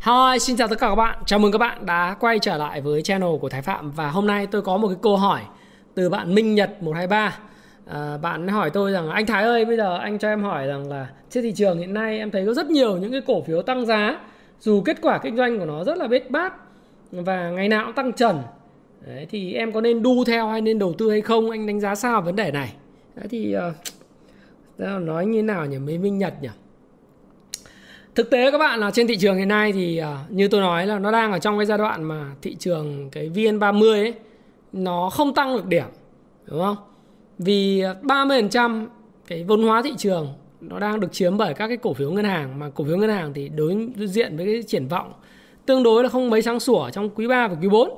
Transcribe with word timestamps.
Hi, 0.00 0.38
xin 0.38 0.56
chào 0.56 0.68
tất 0.68 0.78
cả 0.80 0.88
các 0.88 0.94
bạn. 0.94 1.18
Chào 1.26 1.38
mừng 1.38 1.52
các 1.52 1.58
bạn 1.58 1.86
đã 1.86 2.16
quay 2.20 2.38
trở 2.38 2.56
lại 2.56 2.80
với 2.80 3.02
channel 3.02 3.30
của 3.40 3.48
Thái 3.48 3.62
Phạm 3.62 3.90
và 3.90 4.10
hôm 4.10 4.26
nay 4.26 4.46
tôi 4.46 4.62
có 4.62 4.76
một 4.76 4.88
cái 4.88 4.96
câu 5.02 5.16
hỏi 5.16 5.40
từ 5.94 6.08
bạn 6.08 6.34
Minh 6.34 6.54
Nhật 6.54 6.82
123. 6.82 7.38
À, 7.86 8.16
bạn 8.16 8.48
hỏi 8.48 8.70
tôi 8.70 8.92
rằng 8.92 9.10
anh 9.10 9.26
Thái 9.26 9.42
ơi, 9.42 9.64
bây 9.64 9.76
giờ 9.76 9.98
anh 9.98 10.18
cho 10.18 10.28
em 10.28 10.42
hỏi 10.42 10.66
rằng 10.66 10.88
là 10.88 11.08
trên 11.30 11.44
thị 11.44 11.52
trường 11.52 11.78
hiện 11.78 11.94
nay 11.94 12.18
em 12.18 12.30
thấy 12.30 12.46
có 12.46 12.54
rất 12.54 12.66
nhiều 12.66 12.96
những 12.96 13.12
cái 13.12 13.20
cổ 13.26 13.42
phiếu 13.42 13.62
tăng 13.62 13.86
giá 13.86 14.20
dù 14.60 14.82
kết 14.82 14.96
quả 15.02 15.18
kinh 15.18 15.36
doanh 15.36 15.58
của 15.58 15.64
nó 15.64 15.84
rất 15.84 15.98
là 15.98 16.08
bết 16.08 16.30
bát 16.30 16.54
và 17.10 17.50
ngày 17.50 17.68
nào 17.68 17.84
cũng 17.84 17.94
tăng 17.94 18.12
trần. 18.12 18.42
Đấy, 19.06 19.26
thì 19.30 19.54
em 19.54 19.72
có 19.72 19.80
nên 19.80 20.02
đu 20.02 20.24
theo 20.24 20.48
hay 20.48 20.60
nên 20.60 20.78
đầu 20.78 20.94
tư 20.98 21.10
hay 21.10 21.20
không? 21.20 21.50
Anh 21.50 21.66
đánh 21.66 21.80
giá 21.80 21.94
sao 21.94 22.22
vấn 22.22 22.36
đề 22.36 22.50
này? 22.50 22.72
Đấy, 23.14 23.26
thì 23.30 23.56
uh, 23.56 25.02
nói 25.02 25.26
như 25.26 25.38
thế 25.38 25.42
nào 25.42 25.66
nhỉ? 25.66 25.78
Mấy 25.78 25.98
Minh 25.98 26.18
Nhật 26.18 26.34
nhỉ? 26.42 26.48
Thực 28.14 28.30
tế 28.30 28.50
các 28.50 28.58
bạn 28.58 28.80
là 28.80 28.90
trên 28.90 29.06
thị 29.06 29.16
trường 29.16 29.36
hiện 29.36 29.48
nay 29.48 29.72
thì 29.72 30.02
uh, 30.02 30.32
như 30.32 30.48
tôi 30.48 30.60
nói 30.60 30.86
là 30.86 30.98
nó 30.98 31.10
đang 31.10 31.32
ở 31.32 31.38
trong 31.38 31.58
cái 31.58 31.66
giai 31.66 31.78
đoạn 31.78 32.04
mà 32.04 32.26
thị 32.42 32.56
trường 32.58 33.10
cái 33.12 33.30
VN30 33.34 33.90
ấy 33.90 34.14
nó 34.72 35.10
không 35.10 35.34
tăng 35.34 35.56
được 35.56 35.66
điểm 35.66 35.86
đúng 36.46 36.60
không? 36.60 36.76
Vì 37.38 37.80
à, 37.80 37.94
30% 38.02 38.86
cái 39.26 39.44
vốn 39.44 39.62
hóa 39.62 39.82
thị 39.82 39.92
trường 39.98 40.28
nó 40.60 40.78
đang 40.78 41.00
được 41.00 41.12
chiếm 41.12 41.36
bởi 41.36 41.54
các 41.54 41.68
cái 41.68 41.76
cổ 41.76 41.94
phiếu 41.94 42.10
ngân 42.10 42.24
hàng 42.24 42.58
mà 42.58 42.70
cổ 42.74 42.84
phiếu 42.84 42.96
ngân 42.96 43.10
hàng 43.10 43.32
thì 43.32 43.48
đối 43.48 43.88
diện 43.96 44.36
với 44.36 44.46
cái 44.46 44.62
triển 44.62 44.88
vọng 44.88 45.12
tương 45.66 45.82
đối 45.82 46.02
là 46.02 46.08
không 46.08 46.30
mấy 46.30 46.42
sáng 46.42 46.60
sủa 46.60 46.90
trong 46.90 47.10
quý 47.10 47.26
3 47.26 47.48
và 47.48 47.56
quý 47.62 47.68
4 47.68 47.90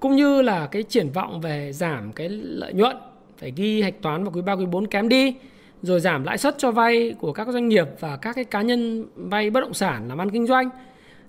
cũng 0.00 0.16
như 0.16 0.42
là 0.42 0.66
cái 0.66 0.82
triển 0.82 1.10
vọng 1.10 1.40
về 1.40 1.72
giảm 1.72 2.12
cái 2.12 2.28
lợi 2.28 2.72
nhuận 2.72 2.96
phải 3.38 3.52
ghi 3.56 3.82
hạch 3.82 4.02
toán 4.02 4.24
vào 4.24 4.32
quý 4.32 4.42
3 4.42 4.52
quý 4.52 4.66
4 4.66 4.86
kém 4.86 5.08
đi 5.08 5.34
rồi 5.82 6.00
giảm 6.00 6.24
lãi 6.24 6.38
suất 6.38 6.54
cho 6.58 6.70
vay 6.70 7.14
của 7.18 7.32
các 7.32 7.48
doanh 7.48 7.68
nghiệp 7.68 7.86
và 8.00 8.16
các 8.16 8.34
cái 8.36 8.44
cá 8.44 8.62
nhân 8.62 9.06
vay 9.14 9.50
bất 9.50 9.60
động 9.60 9.74
sản 9.74 10.08
làm 10.08 10.18
ăn 10.18 10.30
kinh 10.30 10.46
doanh. 10.46 10.70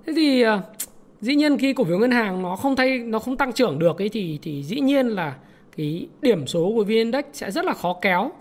Thế 0.05 0.13
thì 0.15 0.41
ờ, 0.41 0.61
dĩ 1.21 1.35
nhiên 1.35 1.57
khi 1.57 1.73
cổ 1.73 1.83
phiếu 1.83 1.97
ngân 1.97 2.11
hàng 2.11 2.41
nó 2.41 2.55
không 2.55 2.75
thay 2.75 2.97
nó 2.97 3.19
không 3.19 3.37
tăng 3.37 3.53
trưởng 3.53 3.79
được 3.79 4.01
ấy 4.01 4.09
thì 4.09 4.39
thì 4.41 4.63
dĩ 4.63 4.79
nhiên 4.79 5.07
là 5.07 5.35
cái 5.77 6.07
điểm 6.21 6.47
số 6.47 6.71
của 6.75 6.83
vn 6.83 6.89
index 6.89 7.25
sẽ 7.33 7.51
rất 7.51 7.65
là 7.65 7.73
khó 7.73 7.93
kéo. 8.01 8.31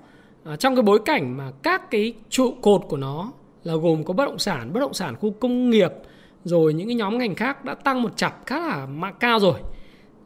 À, 0.44 0.56
trong 0.56 0.76
cái 0.76 0.82
bối 0.82 0.98
cảnh 1.04 1.36
mà 1.36 1.50
các 1.62 1.90
cái 1.90 2.14
trụ 2.28 2.54
cột 2.60 2.82
của 2.88 2.96
nó 2.96 3.32
là 3.64 3.74
gồm 3.74 4.04
có 4.04 4.14
bất 4.14 4.24
động 4.24 4.38
sản 4.38 4.72
bất 4.72 4.80
động 4.80 4.94
sản 4.94 5.16
khu 5.20 5.30
công 5.30 5.70
nghiệp 5.70 5.92
rồi 6.44 6.74
những 6.74 6.86
cái 6.86 6.94
nhóm 6.94 7.18
ngành 7.18 7.34
khác 7.34 7.64
đã 7.64 7.74
tăng 7.74 8.02
một 8.02 8.16
chặp 8.16 8.42
khá 8.46 8.60
là 8.60 8.86
mạng 8.86 9.14
cao 9.20 9.40
rồi. 9.40 9.54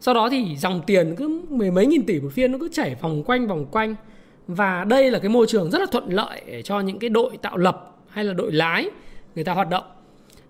Sau 0.00 0.15
đó 0.15 0.28
thì 0.31 0.56
dòng 0.56 0.81
tiền 0.87 1.15
cứ 1.17 1.41
mười 1.48 1.71
mấy 1.71 1.87
nghìn 1.87 2.06
tỷ 2.06 2.21
một 2.21 2.28
phiên 2.33 2.53
nó 2.53 2.59
cứ 2.59 2.69
chảy 2.73 2.95
vòng 2.95 3.23
quanh 3.27 3.47
vòng 3.47 3.67
quanh 3.71 3.95
và 4.48 4.84
đây 4.84 5.11
là 5.11 5.19
cái 5.19 5.28
môi 5.28 5.47
trường 5.47 5.70
rất 5.70 5.78
là 5.78 5.86
thuận 5.86 6.08
lợi 6.08 6.42
để 6.47 6.62
cho 6.62 6.80
những 6.80 6.98
cái 6.98 7.11
đội 7.11 7.36
tạo 7.42 7.56
lập 7.56 7.92
hay 8.08 8.25
là 8.25 8.33
đội 8.33 8.53
lái 8.53 8.91
người 9.34 9.44
ta 9.44 9.53
hoạt 9.53 9.70
động. 9.70 9.84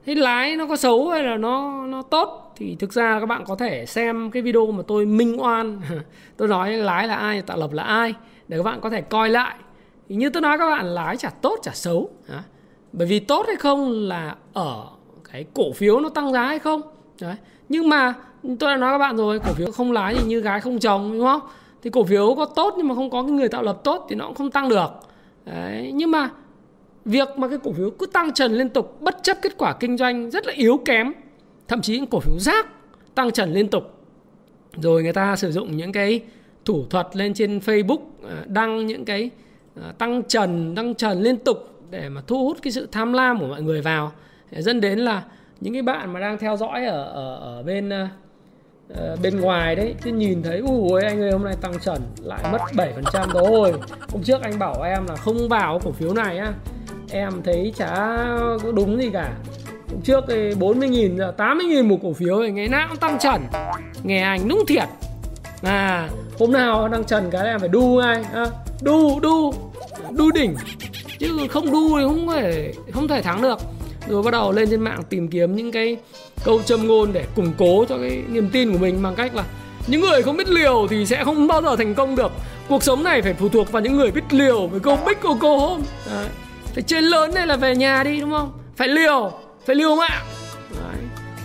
Thế 0.06 0.14
lái 0.14 0.56
nó 0.56 0.66
có 0.66 0.76
xấu 0.76 1.08
hay 1.08 1.22
là 1.22 1.36
nó 1.36 1.86
nó 1.86 2.02
tốt 2.02 2.52
thì 2.56 2.76
thực 2.78 2.92
ra 2.92 3.20
các 3.20 3.26
bạn 3.26 3.44
có 3.46 3.54
thể 3.56 3.86
xem 3.86 4.30
cái 4.30 4.42
video 4.42 4.66
mà 4.66 4.82
tôi 4.86 5.06
minh 5.06 5.40
oan. 5.40 5.80
Tôi 6.36 6.48
nói 6.48 6.72
lái 6.72 7.08
là 7.08 7.14
ai, 7.14 7.42
tạo 7.42 7.58
lập 7.58 7.72
là 7.72 7.82
ai, 7.82 8.14
để 8.48 8.56
các 8.56 8.62
bạn 8.62 8.80
có 8.80 8.90
thể 8.90 9.00
coi 9.00 9.28
lại. 9.28 9.56
Thì 10.08 10.14
như 10.14 10.30
tôi 10.30 10.42
nói 10.42 10.58
các 10.58 10.66
bạn, 10.66 10.86
lái 10.86 11.16
chả 11.16 11.30
tốt, 11.30 11.58
chả 11.62 11.72
xấu. 11.74 12.10
Bởi 12.92 13.06
vì 13.06 13.20
tốt 13.20 13.46
hay 13.46 13.56
không 13.56 14.08
là 14.08 14.36
ở 14.52 14.86
cái 15.32 15.44
cổ 15.54 15.72
phiếu 15.72 16.00
nó 16.00 16.08
tăng 16.08 16.32
giá 16.32 16.42
hay 16.42 16.58
không. 16.58 16.82
Đấy. 17.20 17.34
Nhưng 17.68 17.88
mà 17.88 18.14
tôi 18.42 18.70
đã 18.72 18.76
nói 18.76 18.92
các 18.94 18.98
bạn 18.98 19.16
rồi, 19.16 19.38
cổ 19.38 19.52
phiếu 19.52 19.70
không 19.70 19.92
lái 19.92 20.14
thì 20.14 20.24
như 20.24 20.40
gái 20.40 20.60
không 20.60 20.78
chồng, 20.78 21.12
đúng 21.12 21.26
không? 21.26 21.40
Thì 21.86 21.90
cổ 21.90 22.04
phiếu 22.04 22.34
có 22.34 22.44
tốt 22.44 22.74
nhưng 22.76 22.88
mà 22.88 22.94
không 22.94 23.10
có 23.10 23.22
cái 23.22 23.30
người 23.30 23.48
tạo 23.48 23.62
lập 23.62 23.80
tốt 23.84 24.06
thì 24.08 24.16
nó 24.16 24.26
cũng 24.26 24.34
không 24.34 24.50
tăng 24.50 24.68
được. 24.68 24.90
Đấy 25.44 25.92
nhưng 25.94 26.10
mà 26.10 26.30
việc 27.04 27.28
mà 27.36 27.48
cái 27.48 27.58
cổ 27.64 27.72
phiếu 27.72 27.90
cứ 27.90 28.06
tăng 28.06 28.32
trần 28.32 28.52
liên 28.52 28.68
tục 28.68 29.00
bất 29.00 29.18
chấp 29.22 29.36
kết 29.42 29.58
quả 29.58 29.76
kinh 29.80 29.96
doanh 29.96 30.30
rất 30.30 30.46
là 30.46 30.52
yếu 30.52 30.80
kém 30.84 31.12
thậm 31.68 31.82
chí 31.82 31.96
những 31.96 32.06
cổ 32.06 32.20
phiếu 32.20 32.38
rác 32.38 32.66
tăng 33.14 33.30
trần 33.30 33.52
liên 33.52 33.68
tục. 33.68 34.04
Rồi 34.76 35.02
người 35.02 35.12
ta 35.12 35.36
sử 35.36 35.52
dụng 35.52 35.76
những 35.76 35.92
cái 35.92 36.20
thủ 36.64 36.86
thuật 36.90 37.06
lên 37.16 37.34
trên 37.34 37.58
Facebook 37.58 38.00
à, 38.28 38.44
đăng 38.46 38.86
những 38.86 39.04
cái 39.04 39.30
à, 39.82 39.92
tăng 39.98 40.22
trần 40.22 40.74
tăng 40.74 40.94
trần 40.94 41.22
liên 41.22 41.36
tục 41.36 41.58
để 41.90 42.08
mà 42.08 42.20
thu 42.26 42.44
hút 42.44 42.58
cái 42.62 42.72
sự 42.72 42.88
tham 42.92 43.12
lam 43.12 43.40
của 43.40 43.46
mọi 43.46 43.62
người 43.62 43.82
vào. 43.82 44.12
Dẫn 44.50 44.80
đến 44.80 44.98
là 44.98 45.24
những 45.60 45.72
cái 45.72 45.82
bạn 45.82 46.12
mà 46.12 46.20
đang 46.20 46.38
theo 46.38 46.56
dõi 46.56 46.86
ở 46.86 47.04
ở, 47.04 47.36
ở 47.36 47.62
bên 47.62 47.90
à, 47.90 48.10
uh, 48.92 49.20
bên 49.22 49.40
ngoài 49.40 49.76
đấy 49.76 49.94
cứ 50.02 50.12
nhìn 50.12 50.42
thấy 50.42 50.58
ui 50.58 51.02
anh 51.02 51.22
ơi 51.22 51.30
hôm 51.32 51.44
nay 51.44 51.54
tăng 51.60 51.78
trần 51.80 52.00
lại 52.22 52.44
mất 52.52 52.58
7% 53.12 53.28
rồi. 53.28 53.72
Hôm 54.12 54.22
trước 54.22 54.42
anh 54.42 54.58
bảo 54.58 54.82
em 54.82 55.06
là 55.06 55.16
không 55.16 55.48
vào 55.48 55.80
cổ 55.84 55.92
phiếu 55.92 56.14
này 56.14 56.38
á. 56.38 56.52
Em 57.10 57.32
thấy 57.44 57.72
chả 57.76 57.94
có 58.62 58.72
đúng 58.74 59.02
gì 59.02 59.10
cả. 59.12 59.32
Hôm 59.90 60.00
trước 60.00 60.24
thì 60.28 60.54
40 60.58 60.88
nghìn 60.88 61.18
giờ 61.18 61.32
80 61.36 61.66
nghìn 61.66 61.88
một 61.88 61.98
cổ 62.02 62.12
phiếu 62.12 62.42
thì 62.42 62.50
ngày 62.50 62.68
nào 62.68 62.86
cũng 62.88 62.98
tăng 62.98 63.18
trần 63.18 63.42
nghe 64.02 64.22
anh 64.22 64.48
đúng 64.48 64.64
thiệt. 64.68 64.88
À 65.62 66.08
hôm 66.38 66.52
nào 66.52 66.88
đang 66.88 67.04
trần 67.04 67.30
cái 67.30 67.46
em 67.46 67.60
phải 67.60 67.68
đu 67.68 68.00
ngay 68.00 68.24
à, 68.34 68.46
đu 68.82 69.20
đu 69.20 69.54
đu 70.10 70.30
đỉnh. 70.30 70.56
Chứ 71.18 71.46
không 71.50 71.72
đu 71.72 71.98
thì 71.98 72.04
không 72.04 72.28
thể 72.28 72.72
không 72.92 73.08
thể 73.08 73.22
thắng 73.22 73.42
được 73.42 73.58
rồi 74.08 74.22
bắt 74.22 74.30
đầu 74.30 74.52
lên 74.52 74.70
trên 74.70 74.80
mạng 74.80 75.02
tìm 75.08 75.28
kiếm 75.28 75.56
những 75.56 75.72
cái 75.72 75.96
câu 76.44 76.62
châm 76.62 76.86
ngôn 76.86 77.12
để 77.12 77.26
củng 77.36 77.52
cố 77.58 77.84
cho 77.88 77.98
cái 77.98 78.22
niềm 78.28 78.48
tin 78.52 78.72
của 78.72 78.78
mình 78.78 79.02
bằng 79.02 79.14
cách 79.14 79.34
là 79.34 79.44
những 79.86 80.00
người 80.00 80.22
không 80.22 80.36
biết 80.36 80.48
liều 80.48 80.86
thì 80.90 81.06
sẽ 81.06 81.24
không 81.24 81.46
bao 81.46 81.62
giờ 81.62 81.76
thành 81.76 81.94
công 81.94 82.16
được. 82.16 82.32
Cuộc 82.68 82.82
sống 82.82 83.04
này 83.04 83.22
phải 83.22 83.34
phụ 83.34 83.48
thuộc 83.48 83.72
vào 83.72 83.82
những 83.82 83.96
người 83.96 84.10
biết 84.10 84.24
liều 84.30 84.66
với 84.66 84.80
câu 84.80 84.98
bích 85.06 85.20
của 85.22 85.36
cô 85.40 85.58
hôm 85.58 85.82
Đấy. 86.10 86.28
phải 86.74 86.82
chơi 86.82 87.02
lớn 87.02 87.34
này 87.34 87.46
là 87.46 87.56
về 87.56 87.76
nhà 87.76 88.04
đi, 88.04 88.20
đúng 88.20 88.30
không? 88.30 88.52
Phải 88.76 88.88
liều 88.88 89.32
phải 89.66 89.76
liều 89.76 89.96
mạng. 89.96 90.26
Đấy. 90.70 90.96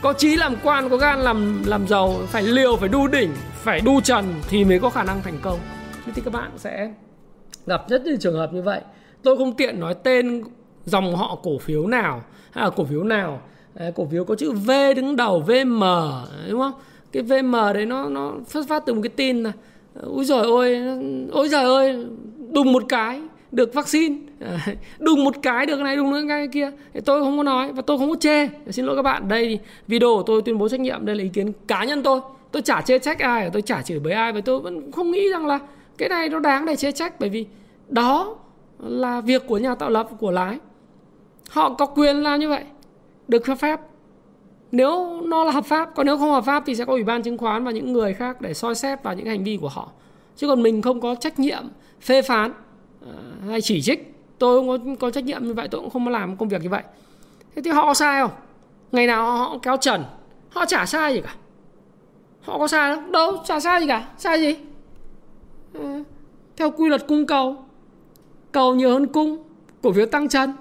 có 0.02 0.14
chí 0.14 0.36
làm 0.36 0.56
quan, 0.64 0.90
có 0.90 0.98
gan 0.98 1.20
làm 1.20 1.64
làm 1.66 1.88
giàu, 1.88 2.16
phải 2.28 2.44
liều, 2.44 2.78
phải 2.78 2.90
đu 2.90 3.08
đỉnh, 3.08 3.32
phải 3.64 3.80
đu 3.80 4.02
trần 4.02 4.26
thì 4.50 4.66
mới 4.66 4.80
có 4.80 4.90
khả 4.90 5.04
năng 5.04 5.22
thành 5.22 5.38
công. 5.42 5.60
Thế 6.06 6.12
thì 6.16 6.22
các 6.26 6.34
bạn 6.34 6.52
sẽ 6.58 6.94
gặp 7.66 7.84
rất 7.90 8.06
nhiều 8.06 8.18
trường 8.20 8.36
hợp 8.36 8.54
như 8.54 8.62
vậy. 8.62 8.82
Tôi 9.24 9.38
không 9.38 9.56
tiện 9.56 9.80
nói 9.80 9.96
tên 10.04 10.44
dòng 10.86 11.16
họ 11.16 11.38
cổ 11.44 11.58
phiếu 11.58 11.88
nào 11.88 12.24
hay 12.52 12.64
là 12.64 12.70
cổ 12.70 12.84
phiếu 12.84 13.04
nào? 13.04 13.42
Cổ 13.96 14.08
phiếu 14.12 14.26
có 14.26 14.36
chữ 14.36 14.52
V 14.52 14.72
đứng 14.96 15.16
đầu 15.16 15.40
VM 15.40 15.80
đúng 16.50 16.60
không? 16.60 16.74
Cái 17.12 17.24
VM 17.24 17.52
đấy 17.52 17.86
nó 17.86 18.10
nó 18.10 18.34
xuất 18.48 18.68
phát 18.68 18.84
từ 18.86 18.94
một 18.94 19.02
cái 19.04 19.10
tin 19.10 19.44
là 19.44 19.52
ôi 20.04 20.26
giời 20.26 20.42
ơi, 20.42 20.82
ôi 21.32 21.50
giời 21.50 21.64
ơi, 21.64 22.06
đùng 22.52 22.74
một 22.74 22.84
cái 22.90 23.22
được 23.52 23.74
vaccine. 23.74 24.16
Đùng 25.00 25.24
một 25.24 25.36
cái 25.42 25.66
được 25.66 25.76
cái 25.76 25.84
này, 25.84 25.96
đùng 25.96 26.12
nữa 26.12 26.22
cái 26.28 26.48
kia. 26.48 26.72
Thì 26.94 27.02
tôi 27.02 27.22
không 27.22 27.38
có 27.38 27.44
nói 27.44 27.72
và 27.74 27.82
tôi 27.82 27.98
không 27.98 28.10
có 28.10 28.16
chê. 28.20 28.48
Xin 28.70 28.86
lỗi 28.86 28.96
các 28.96 29.02
bạn, 29.02 29.28
đây 29.28 29.60
video 29.88 30.16
của 30.16 30.24
tôi 30.26 30.42
tuyên 30.42 30.58
bố 30.58 30.70
trách 30.70 30.80
nhiệm, 30.80 31.06
đây 31.06 31.16
là 31.16 31.24
ý 31.24 31.30
kiến 31.30 31.52
cá 31.68 31.84
nhân 31.84 32.04
tôi. 32.04 32.20
Tôi 32.52 32.62
chả 32.62 32.82
chê 32.82 33.00
trách 33.00 33.20
ai, 33.20 33.50
tôi 33.54 33.62
chả 33.62 33.82
chửi 33.82 34.00
bới 34.00 34.14
ai 34.14 34.32
và 34.32 34.42
tôi 34.42 34.60
vẫn 34.60 34.92
không 34.92 35.12
nghĩ 35.12 35.30
rằng 35.30 35.48
là 35.48 35.60
cái 35.98 36.10
này 36.10 36.30
nó 36.30 36.40
đáng 36.40 36.66
để 36.66 36.76
chê 36.76 36.92
trách 36.92 37.20
bởi 37.20 37.30
vì 37.30 37.46
đó 37.90 38.36
là 38.80 39.22
việc 39.22 39.47
của 39.47 39.58
nhà 39.58 39.76
tạo 39.76 39.90
lập, 39.90 40.09
của 40.20 40.32
lái 40.32 40.58
họ 41.52 41.74
có 41.74 41.86
quyền 41.86 42.16
làm 42.16 42.40
như 42.40 42.50
vậy. 42.50 42.64
Được 43.28 43.44
cho 43.46 43.56
phép. 43.56 43.80
Nếu 44.72 45.22
nó 45.22 45.44
là 45.44 45.52
hợp 45.52 45.66
pháp 45.66 45.96
còn 45.96 46.06
nếu 46.06 46.18
không 46.18 46.32
hợp 46.32 46.46
pháp 46.46 46.64
thì 46.66 46.76
sẽ 46.76 46.86
có 46.86 46.94
ủy 46.94 47.03
ban 47.03 47.24
chứng 47.24 47.38
khoán 47.38 47.64
và 47.64 47.72
những 47.72 47.94
người 47.94 48.14
khác 48.14 48.42
để 48.42 48.53
soi 48.53 48.76
xét 48.76 49.03
vào 49.03 49.14
những 49.14 49.26
hành 49.26 49.44
vi 49.44 49.58
của 49.62 49.70
họ. 49.70 49.90
Chứ 50.36 50.48
còn 50.48 50.64
mình 50.64 50.82
không 50.82 51.02
có 51.02 51.16
trách 51.16 51.40
nhiệm 51.40 51.64
phê 52.02 52.22
phán 52.22 52.53
ờ, 53.06 53.14
hay 53.50 53.62
chỉ 53.62 53.82
trích. 53.82 54.14
Tôi 54.38 54.59
không 54.59 54.68
có, 54.68 54.96
có 55.00 55.12
trách 55.12 55.24
nhiệm 55.24 55.44
như 55.44 55.53
vậy 55.53 55.68
tôi 55.72 55.82
cũng 55.82 55.90
không 55.90 56.08
làm 56.08 56.38
công 56.38 56.50
việc 56.50 56.62
như 56.62 56.70
vậy. 56.70 56.84
Thế 57.56 57.62
thì 57.66 57.72
họ 57.72 57.86
có 57.86 57.94
sai 57.94 58.22
không? 58.22 58.32
Ngày 58.92 59.08
nào 59.08 59.38
họ 59.38 59.58
kéo 59.62 59.78
trần. 59.78 60.04
Họ 60.50 60.66
chả 60.66 60.86
sai 60.86 61.14
gì 61.14 61.22
cả. 61.22 61.36
Họ 62.42 62.58
có 62.58 62.68
sai 62.68 62.96
không? 62.96 63.12
Đâu 63.12 63.38
chả 63.46 63.59
sai 63.59 63.82
gì 63.82 63.88
cả. 63.88 64.08
Sai 64.18 64.42
gì? 64.42 64.56
À, 65.74 66.04
theo 66.58 66.72
quy 66.72 66.90
luật 66.90 67.08
cung 67.08 67.26
cầu. 67.26 67.66
Cầu 68.52 68.76
nhiều 68.76 68.90
hơn 68.90 69.08
cung 69.08 69.44
cổ 69.82 69.92
phiếu 69.92 70.06
tăng 70.06 70.30
trần 70.30 70.54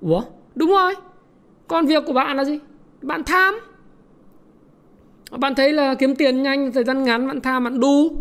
ủa? 0.00 0.22
Đúng 0.54 0.70
rồi. 0.70 0.94
Còn 1.68 1.86
việc 1.86 2.02
của 2.06 2.12
bạn 2.12 2.36
là 2.36 2.44
gì? 2.44 2.58
Bạn 3.02 3.24
tham. 3.24 3.54
Bạn 5.38 5.54
thấy 5.54 5.72
là 5.72 5.94
kiếm 5.94 6.14
tiền 6.14 6.42
nhanh, 6.42 6.72
thời 6.72 6.84
gian 6.84 7.04
ngắn, 7.04 7.26
bạn 7.26 7.40
tham, 7.40 7.64
bạn 7.64 7.80
đu. 7.80 8.12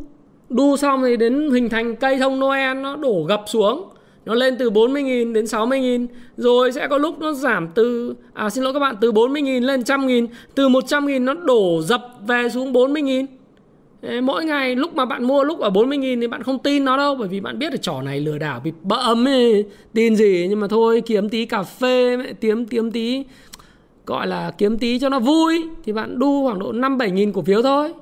Đu 0.49 0.77
xong 0.77 1.01
thì 1.03 1.17
đến 1.17 1.51
hình 1.51 1.69
thành 1.69 1.95
cây 1.95 2.17
thông 2.19 2.39
noel, 2.39 2.77
nó 2.77 2.95
đổ 2.95 3.25
gập 3.27 3.43
xuống. 3.47 3.89
Nó 4.25 4.33
lên 4.35 4.55
từ 4.59 4.69
40.000 4.69 5.33
đến 5.33 5.45
60.000 5.45 6.07
rồi 6.37 6.71
sẽ 6.71 6.87
có 6.87 6.97
lúc 6.97 7.19
nó 7.19 7.33
giảm 7.33 7.67
từ 7.75 8.15
à 8.33 8.49
xin 8.49 8.63
lỗi 8.63 8.73
các 8.73 8.79
bạn, 8.79 8.95
từ 9.01 9.11
40.000 9.11 9.65
lên 9.65 9.81
100.000 9.81 10.27
từ 10.55 10.69
100.000 10.69 11.23
nó 11.23 11.33
đổ 11.33 11.81
dập 11.81 12.01
về 12.27 12.49
xuống 12.49 12.73
40.000 12.73 13.25
mỗi 14.23 14.45
ngày 14.45 14.75
lúc 14.75 14.95
mà 14.95 15.05
bạn 15.05 15.23
mua 15.23 15.43
lúc 15.43 15.59
ở 15.59 15.69
40.000 15.69 16.21
thì 16.21 16.27
bạn 16.27 16.43
không 16.43 16.59
tin 16.59 16.85
nó 16.85 16.97
đâu 16.97 17.15
bởi 17.15 17.27
vì 17.27 17.39
bạn 17.39 17.59
biết 17.59 17.71
là 17.71 17.77
trò 17.77 18.01
này 18.01 18.19
lừa 18.19 18.37
đảo 18.37 18.61
bị 18.63 18.71
bẫm 18.83 19.27
ấy, 19.27 19.65
tin 19.93 20.15
gì 20.15 20.47
nhưng 20.49 20.59
mà 20.59 20.67
thôi 20.67 21.01
kiếm 21.05 21.29
tí 21.29 21.45
cà 21.45 21.63
phê 21.63 22.17
kiếm 22.41 22.65
kiếm 22.65 22.91
tí 22.91 23.23
gọi 24.05 24.27
là 24.27 24.51
kiếm 24.57 24.77
tí 24.77 24.99
cho 24.99 25.09
nó 25.09 25.19
vui 25.19 25.63
thì 25.83 25.91
bạn 25.93 26.19
đu 26.19 26.43
khoảng 26.43 26.59
độ 26.59 26.71
5 26.71 26.97
7 26.97 27.11
nghìn 27.11 27.31
cổ 27.31 27.41
phiếu 27.41 27.61
thôi. 27.61 27.93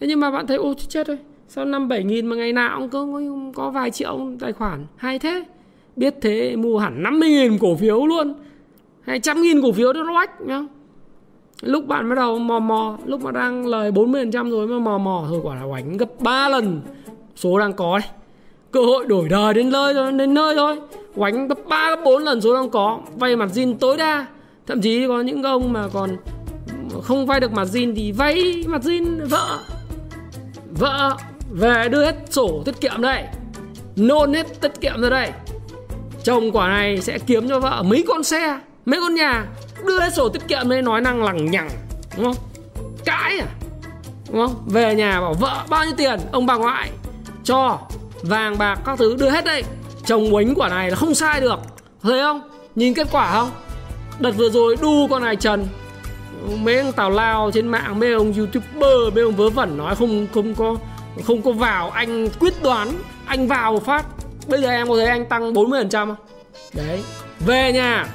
Thế 0.00 0.06
nhưng 0.06 0.20
mà 0.20 0.30
bạn 0.30 0.46
thấy 0.46 0.56
ô 0.56 0.74
chết 0.88 1.06
rồi 1.06 1.18
sao 1.48 1.64
5 1.64 1.88
7 1.88 2.04
nghìn 2.04 2.26
mà 2.26 2.36
ngày 2.36 2.52
nào 2.52 2.88
cũng 2.92 3.12
có, 3.12 3.20
có 3.54 3.70
vài 3.70 3.90
triệu 3.90 4.18
tài 4.40 4.52
khoản? 4.52 4.86
Hay 4.96 5.18
thế 5.18 5.44
biết 5.96 6.14
thế 6.20 6.56
mua 6.56 6.78
hẳn 6.78 7.02
50 7.02 7.28
nghìn 7.28 7.58
cổ 7.58 7.76
phiếu 7.76 8.06
luôn. 8.06 8.34
Hay 9.00 9.20
trăm 9.20 9.42
nghìn 9.42 9.62
cổ 9.62 9.72
phiếu 9.72 9.92
đó 9.92 10.06
oách 10.14 10.40
nhá 10.40 10.64
lúc 11.62 11.86
bạn 11.86 12.08
bắt 12.08 12.14
đầu 12.14 12.38
mò 12.38 12.58
mò, 12.58 12.96
lúc 13.04 13.22
mà 13.22 13.30
đang 13.30 13.66
lời 13.66 13.90
40% 13.90 14.50
rồi 14.50 14.66
mà 14.66 14.78
mò 14.78 14.98
mò, 14.98 15.24
thôi 15.28 15.40
quả 15.42 15.54
là 15.54 15.62
oánh 15.62 15.96
gấp 15.96 16.20
3 16.20 16.48
lần. 16.48 16.80
Số 17.36 17.58
đang 17.58 17.72
có 17.72 17.98
đấy. 17.98 18.08
Cơ 18.70 18.80
hội 18.80 19.04
đổi 19.06 19.28
đời 19.28 19.54
đến 19.54 19.70
nơi 19.70 19.94
rồi, 19.94 20.12
đến 20.12 20.34
nơi 20.34 20.54
thôi. 20.54 20.80
Oánh 21.14 21.48
gấp 21.48 21.58
3 21.68 21.90
gấp 21.90 22.02
4 22.04 22.22
lần 22.22 22.40
số 22.40 22.54
đang 22.54 22.70
có. 22.70 22.98
Vay 23.16 23.36
mặt 23.36 23.50
zin 23.54 23.74
tối 23.80 23.96
đa. 23.96 24.26
Thậm 24.66 24.80
chí 24.80 25.06
có 25.08 25.20
những 25.20 25.42
ông 25.42 25.72
mà 25.72 25.88
còn 25.92 26.16
không 27.02 27.26
vay 27.26 27.40
được 27.40 27.52
mặt 27.52 27.68
zin 27.72 27.94
thì 27.96 28.12
vay 28.12 28.64
mặt 28.66 28.82
zin 28.82 29.28
vợ. 29.28 29.58
Vợ 30.78 31.16
về 31.50 31.88
đưa 31.88 32.04
hết 32.04 32.16
sổ 32.30 32.62
tiết 32.64 32.80
kiệm 32.80 33.00
đây. 33.00 33.24
Nôn 33.96 34.34
hết 34.34 34.60
tiết 34.60 34.80
kiệm 34.80 35.02
ra 35.02 35.10
đây. 35.10 35.30
Chồng 36.24 36.52
quả 36.52 36.68
này 36.68 37.00
sẽ 37.00 37.18
kiếm 37.18 37.48
cho 37.48 37.60
vợ 37.60 37.82
mấy 37.82 38.04
con 38.08 38.22
xe 38.22 38.58
mấy 38.86 39.00
con 39.00 39.14
nhà 39.14 39.46
đưa 39.84 40.00
hết 40.00 40.14
sổ 40.14 40.28
tiết 40.28 40.48
kiệm 40.48 40.68
đây 40.68 40.82
nói 40.82 41.00
năng 41.00 41.22
lằng 41.22 41.50
nhằng, 41.50 41.70
đúng 42.16 42.24
không? 42.24 42.36
Cãi 43.04 43.38
à? 43.38 43.46
Đúng 44.30 44.46
không? 44.46 44.62
Về 44.66 44.94
nhà 44.94 45.20
bảo, 45.20 45.34
vợ, 45.34 45.64
bao 45.68 45.84
nhiêu 45.84 45.94
tiền? 45.96 46.20
Ông 46.32 46.46
bà 46.46 46.54
ngoại, 46.54 46.90
cho 47.44 47.78
vàng 48.22 48.58
bạc 48.58 48.78
các 48.84 48.98
thứ, 48.98 49.16
đưa 49.18 49.30
hết 49.30 49.44
đây. 49.44 49.64
Chồng 50.06 50.32
quánh 50.32 50.54
quả 50.54 50.68
này 50.68 50.90
là 50.90 50.96
không 50.96 51.14
sai 51.14 51.40
được. 51.40 51.58
Thấy 52.02 52.20
không? 52.22 52.40
Nhìn 52.74 52.94
kết 52.94 53.08
quả 53.12 53.32
không? 53.32 53.50
Đợt 54.18 54.30
vừa 54.30 54.48
rồi 54.48 54.76
đu 54.80 55.08
con 55.08 55.22
này 55.22 55.36
trần. 55.36 55.68
Mấy 56.62 56.78
ông 56.78 56.92
tào 56.92 57.10
lao 57.10 57.50
trên 57.54 57.68
mạng, 57.68 58.00
mấy 58.00 58.12
ông 58.12 58.32
youtuber, 58.32 59.14
mấy 59.14 59.24
ông 59.24 59.36
vớ 59.36 59.50
vẩn 59.50 59.76
nói 59.76 59.96
không 59.96 60.26
không 60.34 60.54
có 60.54 60.76
không 61.24 61.42
có 61.42 61.52
vào. 61.52 61.90
Anh 61.90 62.28
quyết 62.40 62.62
đoán, 62.62 62.88
anh 63.26 63.48
vào 63.48 63.72
một 63.72 63.86
phát. 63.86 64.06
Bây 64.48 64.62
giờ 64.62 64.70
em 64.70 64.88
có 64.88 64.96
thấy 64.96 65.06
anh 65.06 65.26
tăng 65.26 65.52
40% 65.52 66.06
không? 66.06 66.16
Đấy. 66.72 67.02
Về 67.46 67.72
nhà 67.72 68.06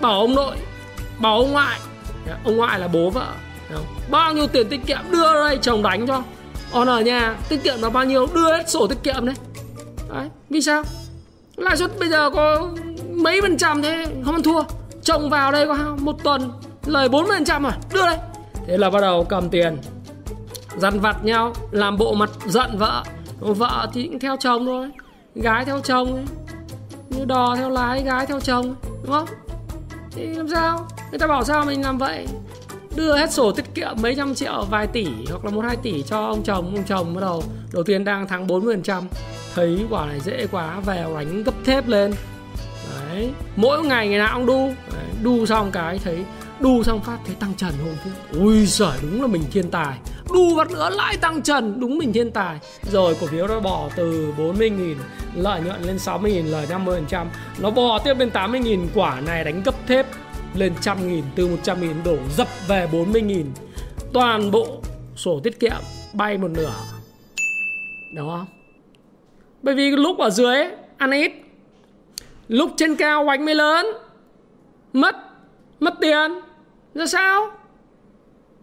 bảo 0.00 0.20
ông 0.20 0.34
nội, 0.34 0.56
bảo 1.18 1.38
ông 1.38 1.52
ngoại. 1.52 1.80
Ông 2.44 2.56
ngoại 2.56 2.80
là 2.80 2.88
bố 2.88 3.10
vợ. 3.10 3.26
Bao 4.10 4.32
nhiêu 4.32 4.46
tiền 4.46 4.68
tiết 4.68 4.86
kiệm 4.86 4.98
đưa 5.10 5.34
đây, 5.34 5.58
chồng 5.62 5.82
đánh 5.82 6.06
cho. 6.06 6.22
Còn 6.72 6.88
ở 6.88 7.00
nhà, 7.00 7.36
tiết 7.48 7.62
kiệm 7.64 7.82
là 7.82 7.90
bao 7.90 8.04
nhiêu, 8.04 8.26
đưa 8.34 8.56
hết 8.56 8.70
sổ 8.70 8.86
tiết 8.86 9.02
kiệm 9.02 9.26
đấy. 9.26 9.34
Đấy, 10.14 10.28
vì 10.50 10.60
sao? 10.60 10.82
Lãi 11.56 11.76
suất 11.76 11.98
bây 11.98 12.08
giờ 12.08 12.30
có 12.30 12.68
mấy 13.10 13.40
phần 13.42 13.58
trăm 13.58 13.82
thế, 13.82 14.06
không 14.24 14.34
ăn 14.34 14.42
thua. 14.42 14.62
Chồng 15.02 15.30
vào 15.30 15.52
đây 15.52 15.66
có 15.66 15.96
một 15.98 16.24
tuần, 16.24 16.52
lời 16.86 17.08
40 17.08 17.36
phần 17.36 17.44
trăm 17.44 17.62
rồi 17.62 17.72
đưa 17.92 18.06
đây. 18.06 18.16
Thế 18.66 18.76
là 18.76 18.90
bắt 18.90 19.00
đầu 19.00 19.24
cầm 19.24 19.48
tiền, 19.48 19.78
dằn 20.76 21.00
vặt 21.00 21.24
nhau, 21.24 21.52
làm 21.70 21.96
bộ 21.96 22.14
mặt 22.14 22.30
giận 22.46 22.78
vợ. 22.78 23.02
Vợ 23.40 23.88
thì 23.92 24.06
cũng 24.06 24.18
theo 24.18 24.36
chồng 24.36 24.66
thôi, 24.66 24.90
gái 25.34 25.64
theo 25.64 25.80
chồng 25.80 26.14
ấy. 26.14 26.24
như 27.08 27.24
đò 27.24 27.56
theo 27.56 27.70
lái, 27.70 28.02
gái 28.02 28.26
theo 28.26 28.40
chồng, 28.40 28.74
đúng 29.02 29.12
không? 29.12 29.28
Thì 30.10 30.26
làm 30.26 30.48
sao? 30.48 30.88
Người 31.10 31.18
ta 31.18 31.26
bảo 31.26 31.44
sao 31.44 31.64
mình 31.64 31.82
làm 31.82 31.98
vậy? 31.98 32.26
Đưa 32.96 33.16
hết 33.16 33.32
sổ 33.32 33.52
tiết 33.52 33.74
kiệm 33.74 33.96
mấy 34.02 34.14
trăm 34.14 34.34
triệu 34.34 34.66
vài 34.70 34.86
tỷ 34.86 35.06
hoặc 35.30 35.44
là 35.44 35.50
một 35.50 35.64
hai 35.64 35.76
tỷ 35.76 36.02
cho 36.02 36.24
ông 36.26 36.42
chồng 36.42 36.74
ông 36.74 36.84
chồng 36.84 37.14
bắt 37.14 37.20
đầu 37.20 37.42
đầu 37.72 37.82
tiên 37.82 38.04
đang 38.04 38.28
thắng 38.28 38.46
40 38.46 38.74
phần 38.74 38.82
trăm. 38.82 39.08
Thấy 39.54 39.86
quả 39.90 40.06
này 40.06 40.20
dễ 40.20 40.46
quá 40.46 40.80
về 40.80 41.04
đánh 41.14 41.42
gấp 41.42 41.54
thép 41.64 41.88
lên. 41.88 42.12
Đấy 42.94 43.30
mỗi 43.56 43.82
ngày 43.82 44.08
ngày 44.08 44.18
nào 44.18 44.36
cũng 44.36 44.46
đu. 44.46 44.66
Đấy, 44.92 45.06
đu 45.22 45.46
xong 45.46 45.70
cái 45.70 46.00
thấy 46.04 46.24
đu 46.60 46.82
xong 46.82 47.00
phát 47.00 47.18
thấy 47.26 47.34
tăng 47.34 47.54
trần 47.54 47.72
hôm 47.84 47.94
trước. 48.04 48.38
Ui 48.40 48.66
giời 48.66 48.98
đúng 49.02 49.22
là 49.22 49.26
mình 49.26 49.42
thiên 49.50 49.70
tài 49.70 49.98
đù 50.34 50.54
vật 50.54 50.70
nữa 50.70 50.90
lại 50.90 51.16
tăng 51.16 51.42
trần, 51.42 51.80
đúng 51.80 51.98
mình 51.98 52.12
thiên 52.12 52.30
tài. 52.30 52.58
Rồi 52.92 53.16
cổ 53.20 53.26
phiếu 53.26 53.46
nó 53.46 53.60
bỏ 53.60 53.88
từ 53.96 54.32
40.000 54.38 54.94
lợi 55.34 55.60
nhuận 55.60 55.82
lên 55.82 55.96
60.000 55.96 56.50
lời 56.50 56.66
50% 57.10 57.26
nó 57.58 57.70
bỏ 57.70 57.98
tiếp 57.98 58.14
lên 58.18 58.30
80.000 58.34 58.86
quả 58.94 59.20
này 59.20 59.44
đánh 59.44 59.62
gấp 59.62 59.74
thép 59.86 60.06
lên 60.54 60.72
trăm 60.80 61.08
nghìn, 61.08 61.24
từ 61.34 61.48
100.000 61.64 61.94
đổ 62.04 62.16
dập 62.36 62.48
về 62.68 62.88
40.000 62.92 63.44
toàn 64.12 64.50
bộ 64.50 64.80
sổ 65.16 65.40
tiết 65.44 65.60
kiệm 65.60 65.80
bay 66.12 66.38
một 66.38 66.50
nửa. 66.50 66.74
Đúng 68.14 68.28
không? 68.28 68.46
Bởi 69.62 69.74
vì 69.74 69.90
lúc 69.90 70.18
ở 70.18 70.30
dưới, 70.30 70.64
ăn 70.98 71.10
ít. 71.10 71.32
Lúc 72.48 72.70
trên 72.76 72.96
cao, 72.96 73.24
oánh 73.24 73.44
mới 73.44 73.54
lớn. 73.54 73.86
Mất 74.92 75.16
mất 75.80 75.94
tiền. 76.00 76.30
Ra 76.94 77.06
sao? 77.06 77.50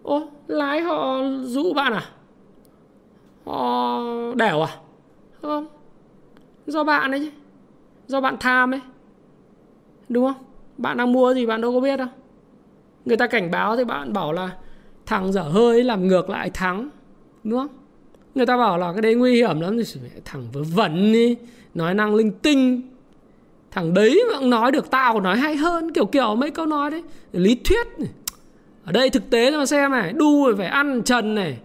Ô, 0.05 0.27
lái 0.47 0.81
họ 0.81 1.21
dụ 1.43 1.73
bạn 1.73 1.93
à? 1.93 2.03
Họ 3.45 4.01
đẻo 4.35 4.61
à? 4.61 4.77
Không? 5.41 5.67
Do 6.67 6.83
bạn 6.83 7.11
ấy 7.11 7.19
chứ. 7.19 7.31
Do 8.07 8.21
bạn 8.21 8.37
tham 8.39 8.73
ấy. 8.73 8.81
Đúng 10.09 10.25
không? 10.25 10.43
Bạn 10.77 10.97
đang 10.97 11.11
mua 11.11 11.33
gì 11.33 11.45
bạn 11.45 11.61
đâu 11.61 11.73
có 11.73 11.79
biết 11.79 11.97
đâu. 11.97 12.07
Người 13.05 13.17
ta 13.17 13.27
cảnh 13.27 13.51
báo 13.51 13.77
thì 13.77 13.83
bạn 13.83 14.13
bảo 14.13 14.33
là 14.33 14.57
thằng 15.05 15.31
dở 15.33 15.41
hơi 15.41 15.83
làm 15.83 16.07
ngược 16.07 16.29
lại 16.29 16.49
thắng. 16.49 16.89
Đúng 17.43 17.59
không? 17.59 17.77
Người 18.35 18.45
ta 18.45 18.57
bảo 18.57 18.77
là 18.77 18.93
cái 18.93 19.01
đấy 19.01 19.15
nguy 19.15 19.35
hiểm 19.35 19.59
lắm. 19.59 19.77
Thì 19.77 20.09
thằng 20.25 20.47
vớ 20.53 20.61
vẩn 20.63 21.13
đi 21.13 21.37
nói 21.73 21.93
năng 21.93 22.15
linh 22.15 22.31
tinh. 22.31 22.81
Thằng 23.71 23.93
đấy 23.93 24.23
mà 24.31 24.39
cũng 24.39 24.49
nói 24.49 24.71
được, 24.71 24.91
tao 24.91 25.13
còn 25.13 25.23
nói 25.23 25.37
hay 25.37 25.55
hơn. 25.55 25.93
Kiểu 25.93 26.05
kiểu 26.05 26.35
mấy 26.35 26.51
câu 26.51 26.65
nói 26.65 26.91
đấy. 26.91 27.03
Lý 27.31 27.55
thuyết 27.55 27.87
này 27.99 28.09
ở 28.85 28.91
đây 28.91 29.09
thực 29.09 29.29
tế 29.29 29.57
mà 29.57 29.65
xem 29.65 29.91
này 29.91 30.13
đu 30.13 30.45
rồi 30.45 30.55
phải 30.55 30.67
ăn 30.67 31.03
trần 31.03 31.35
này. 31.35 31.57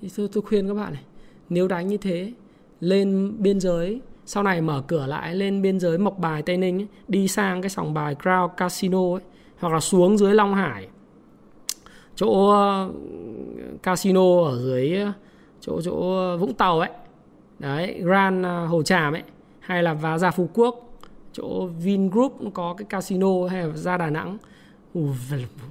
Thì 0.00 0.08
tôi, 0.16 0.28
tôi 0.32 0.42
khuyên 0.42 0.68
các 0.68 0.74
bạn 0.74 0.92
này 0.92 1.02
nếu 1.48 1.68
đánh 1.68 1.88
như 1.88 1.96
thế 1.96 2.32
lên 2.80 3.34
biên 3.38 3.60
giới 3.60 4.00
sau 4.26 4.42
này 4.42 4.60
mở 4.60 4.82
cửa 4.86 5.06
lại 5.06 5.34
lên 5.34 5.62
biên 5.62 5.80
giới 5.80 5.98
mộc 5.98 6.18
bài 6.18 6.42
tây 6.42 6.56
ninh 6.56 6.80
ấy, 6.80 6.86
đi 7.08 7.28
sang 7.28 7.62
cái 7.62 7.70
sòng 7.70 7.94
bài 7.94 8.16
crown 8.22 8.48
casino 8.48 9.14
ấy, 9.14 9.22
hoặc 9.58 9.72
là 9.72 9.80
xuống 9.80 10.18
dưới 10.18 10.34
long 10.34 10.54
hải. 10.54 10.86
Chỗ 12.16 12.50
ờ, 12.50 12.90
casino 13.82 14.42
ở 14.44 14.58
dưới 14.58 15.00
ờ, 15.00 15.12
chỗ 15.60 15.80
chỗ 15.82 15.92
vũng 16.36 16.54
tàu 16.54 16.80
ấy. 16.80 16.90
Đấy 17.58 18.00
grand 18.02 18.44
ờ, 18.44 18.66
hồ 18.66 18.82
tràm 18.82 19.12
ấy 19.12 19.22
hay 19.60 19.82
là 19.82 19.94
và 19.94 20.18
ra 20.18 20.30
phú 20.30 20.48
quốc. 20.54 20.98
Chỗ 21.32 21.66
Vingroup 21.66 22.38
có 22.54 22.74
cái 22.78 22.86
casino 22.90 23.48
hay 23.50 23.66
là 23.66 23.76
ra 23.76 23.96
Đà 23.96 24.10
Nẵng 24.10 24.38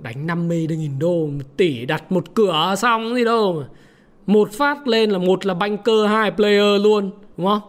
đánh 0.02 0.28
50 0.28 0.68
nghìn 0.70 1.00
đô 1.00 1.28
một 1.28 1.58
tỷ 1.58 1.86
đặt 1.86 2.12
một 2.12 2.34
cửa 2.34 2.76
xong 2.78 3.16
gì 3.16 3.24
đâu 3.24 3.54
mà. 3.54 3.68
Một 4.26 4.52
phát 4.52 4.88
lên 4.88 5.10
là 5.10 5.18
một 5.18 5.46
là 5.46 5.54
banker 5.54 6.08
hai 6.08 6.32
player 6.32 6.82
luôn 6.84 7.12
đúng 7.38 7.48
không? 7.48 7.62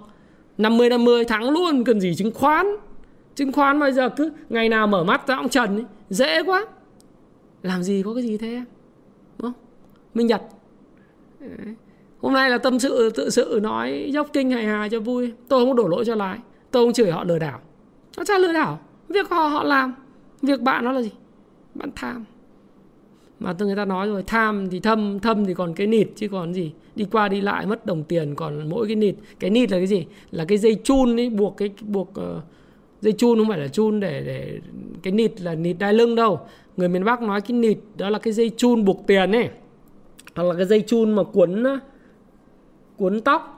50 0.58 0.88
50 0.88 1.24
thắng 1.24 1.50
luôn 1.50 1.84
cần 1.84 2.00
gì 2.00 2.14
chứng 2.14 2.34
khoán? 2.34 2.66
Chứng 3.34 3.52
khoán 3.52 3.80
bây 3.80 3.92
giờ 3.92 4.08
cứ 4.08 4.32
ngày 4.48 4.68
nào 4.68 4.86
mở 4.86 5.04
mắt 5.04 5.26
ra 5.26 5.36
ông 5.36 5.48
trần 5.48 5.76
ấy, 5.76 5.84
dễ 6.10 6.42
quá. 6.42 6.66
Làm 7.62 7.82
gì 7.82 8.02
có 8.04 8.14
cái 8.14 8.22
gì 8.22 8.36
thế 8.36 8.62
đúng 9.38 9.52
không? 9.52 9.62
Minh 10.14 10.26
nhật. 10.26 10.42
Hôm 12.20 12.32
nay 12.32 12.50
là 12.50 12.58
tâm 12.58 12.78
sự 12.78 13.10
tự 13.10 13.30
sự 13.30 13.60
nói 13.62 14.10
dốc 14.12 14.28
kinh 14.32 14.50
hài 14.50 14.64
hài 14.64 14.90
cho 14.90 15.00
vui. 15.00 15.32
Tôi 15.48 15.60
không 15.60 15.68
có 15.68 15.82
đổ 15.82 15.88
lỗi 15.88 16.04
cho 16.04 16.14
lái 16.14 16.38
tôi 16.76 16.84
không 16.84 16.92
chửi 16.92 17.10
họ 17.10 17.24
lừa 17.24 17.38
đảo. 17.38 17.60
Nó 18.16 18.24
chả 18.24 18.38
lừa 18.38 18.52
đảo. 18.52 18.80
Việc 19.08 19.30
họ 19.30 19.48
họ 19.48 19.62
làm. 19.64 19.94
Việc 20.42 20.60
bạn 20.60 20.84
nó 20.84 20.92
là 20.92 21.02
gì? 21.02 21.10
Bạn 21.78 21.90
tham. 21.96 22.24
Mà 23.40 23.52
tôi 23.52 23.66
người 23.66 23.76
ta 23.76 23.84
nói 23.84 24.08
rồi 24.08 24.22
tham 24.26 24.68
thì 24.70 24.80
thâm 24.80 25.20
thâm 25.20 25.44
thì 25.44 25.54
còn 25.54 25.74
cái 25.74 25.86
nịt 25.86 26.08
chứ 26.16 26.28
còn 26.28 26.54
gì. 26.54 26.72
Đi 26.94 27.06
qua 27.12 27.28
đi 27.28 27.40
lại 27.40 27.66
mất 27.66 27.86
đồng 27.86 28.04
tiền 28.04 28.34
còn 28.34 28.68
mỗi 28.68 28.86
cái 28.86 28.96
nịt. 28.96 29.14
Cái 29.40 29.50
nịt 29.50 29.70
là 29.70 29.78
cái 29.78 29.86
gì? 29.86 30.06
Là 30.30 30.44
cái 30.44 30.58
dây 30.58 30.76
chun 30.84 31.20
ấy 31.20 31.30
buộc 31.30 31.56
cái 31.56 31.70
buộc 31.80 32.10
uh, 32.10 32.42
dây 33.00 33.12
chun 33.12 33.38
không 33.38 33.48
phải 33.48 33.58
là 33.58 33.68
chun 33.68 34.00
để 34.00 34.22
để 34.26 34.60
cái 35.02 35.12
nịt 35.12 35.40
là 35.40 35.54
nịt 35.54 35.76
đai 35.78 35.94
lưng 35.94 36.14
đâu. 36.14 36.40
Người 36.76 36.88
miền 36.88 37.04
bắc 37.04 37.22
nói 37.22 37.40
cái 37.40 37.58
nịt 37.58 37.78
đó 37.96 38.10
là 38.10 38.18
cái 38.18 38.32
dây 38.32 38.50
chun 38.56 38.84
buộc 38.84 39.06
tiền 39.06 39.32
ấy. 39.32 39.48
Hoặc 40.34 40.42
là 40.42 40.54
cái 40.54 40.66
dây 40.66 40.80
chun 40.80 41.12
mà 41.12 41.22
cuốn 41.22 41.64
cuốn 42.96 43.20
tóc. 43.20 43.52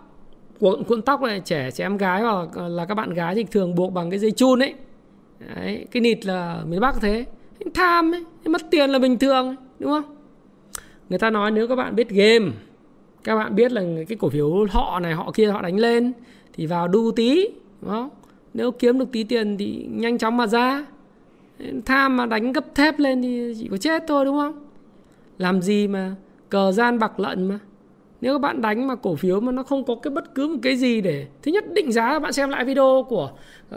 Cuộn 0.61 0.85
cuộn 0.85 1.03
tóc 1.03 1.23
này 1.23 1.41
trẻ 1.45 1.71
trẻ 1.71 1.85
em 1.85 1.97
gái 1.97 2.23
hoặc 2.23 2.49
ờ, 2.55 2.69
là 2.69 2.87
các 2.87 2.95
bạn 2.95 3.15
gái 3.15 3.35
thì 3.35 3.45
thường 3.45 3.75
buộc 3.75 3.93
bằng 3.93 4.11
cái 4.11 4.19
dây 4.19 4.31
chun 4.31 4.63
ấy. 4.63 4.75
Đấy, 5.57 5.87
cái 5.91 6.01
nịt 6.01 6.27
là 6.27 6.65
miền 6.69 6.81
bắc 6.81 7.01
thế 7.01 7.25
tham 7.75 8.15
ấy 8.15 8.25
mất 8.45 8.63
tiền 8.71 8.91
là 8.91 8.99
bình 8.99 9.19
thường, 9.19 9.57
đúng 9.79 9.91
không? 9.91 10.17
Người 11.09 11.19
ta 11.19 11.31
nói 11.31 11.51
nếu 11.51 11.69
các 11.69 11.77
bạn 11.77 11.97
biết 11.97 12.09
game, 12.09 12.47
các 13.25 13.37
bạn 13.37 13.55
biết 13.55 13.73
là 13.73 13.83
cái 14.09 14.19
cổ 14.19 14.29
phiếu 14.29 14.67
họ 14.71 15.01
này, 15.01 15.15
họ 15.15 15.31
kia 15.35 15.47
họ 15.51 15.63
đánh 15.63 15.77
lên, 15.77 16.13
thì 16.53 16.67
vào 16.67 16.89
đu 16.89 17.11
tí, 17.11 17.49
đúng 17.81 17.91
không? 17.91 18.09
Nếu 18.55 18.71
kiếm 18.71 18.99
được 18.99 19.13
tí 19.13 19.25
tiền 19.25 19.57
thì 19.59 19.87
nhanh 19.91 20.19
chóng 20.19 20.37
mà 20.37 20.47
ra. 20.47 20.87
Tham 21.85 22.17
mà 22.17 22.27
đánh 22.27 22.53
gấp 22.53 22.75
thép 22.75 22.99
lên 22.99 23.23
thì 23.23 23.55
chỉ 23.59 23.69
có 23.71 23.77
chết 23.77 24.05
thôi, 24.09 24.25
đúng 24.25 24.37
không? 24.37 24.67
Làm 25.39 25.63
gì 25.63 25.89
mà 25.89 26.15
cờ 26.49 26.73
gian 26.73 26.99
bạc 26.99 27.21
lận 27.21 27.47
mà. 27.47 27.59
Nếu 28.21 28.35
các 28.35 28.39
bạn 28.39 28.63
đánh 28.63 28.87
mà 28.87 28.95
cổ 28.95 29.17
phiếu 29.17 29.41
mà 29.41 29.53
nó 29.53 29.63
không 29.63 29.85
có 29.85 29.95
cái 29.95 30.11
bất 30.11 30.35
cứ 30.35 30.49
một 30.49 30.59
cái 30.63 30.77
gì 30.77 31.01
để, 31.01 31.27
thứ 31.43 31.53
nhất 31.53 31.65
định 31.73 31.93
giá, 31.93 32.19
bạn 32.19 32.33
xem 32.33 32.49
lại 32.51 32.65
video 32.65 33.07
của 33.09 33.31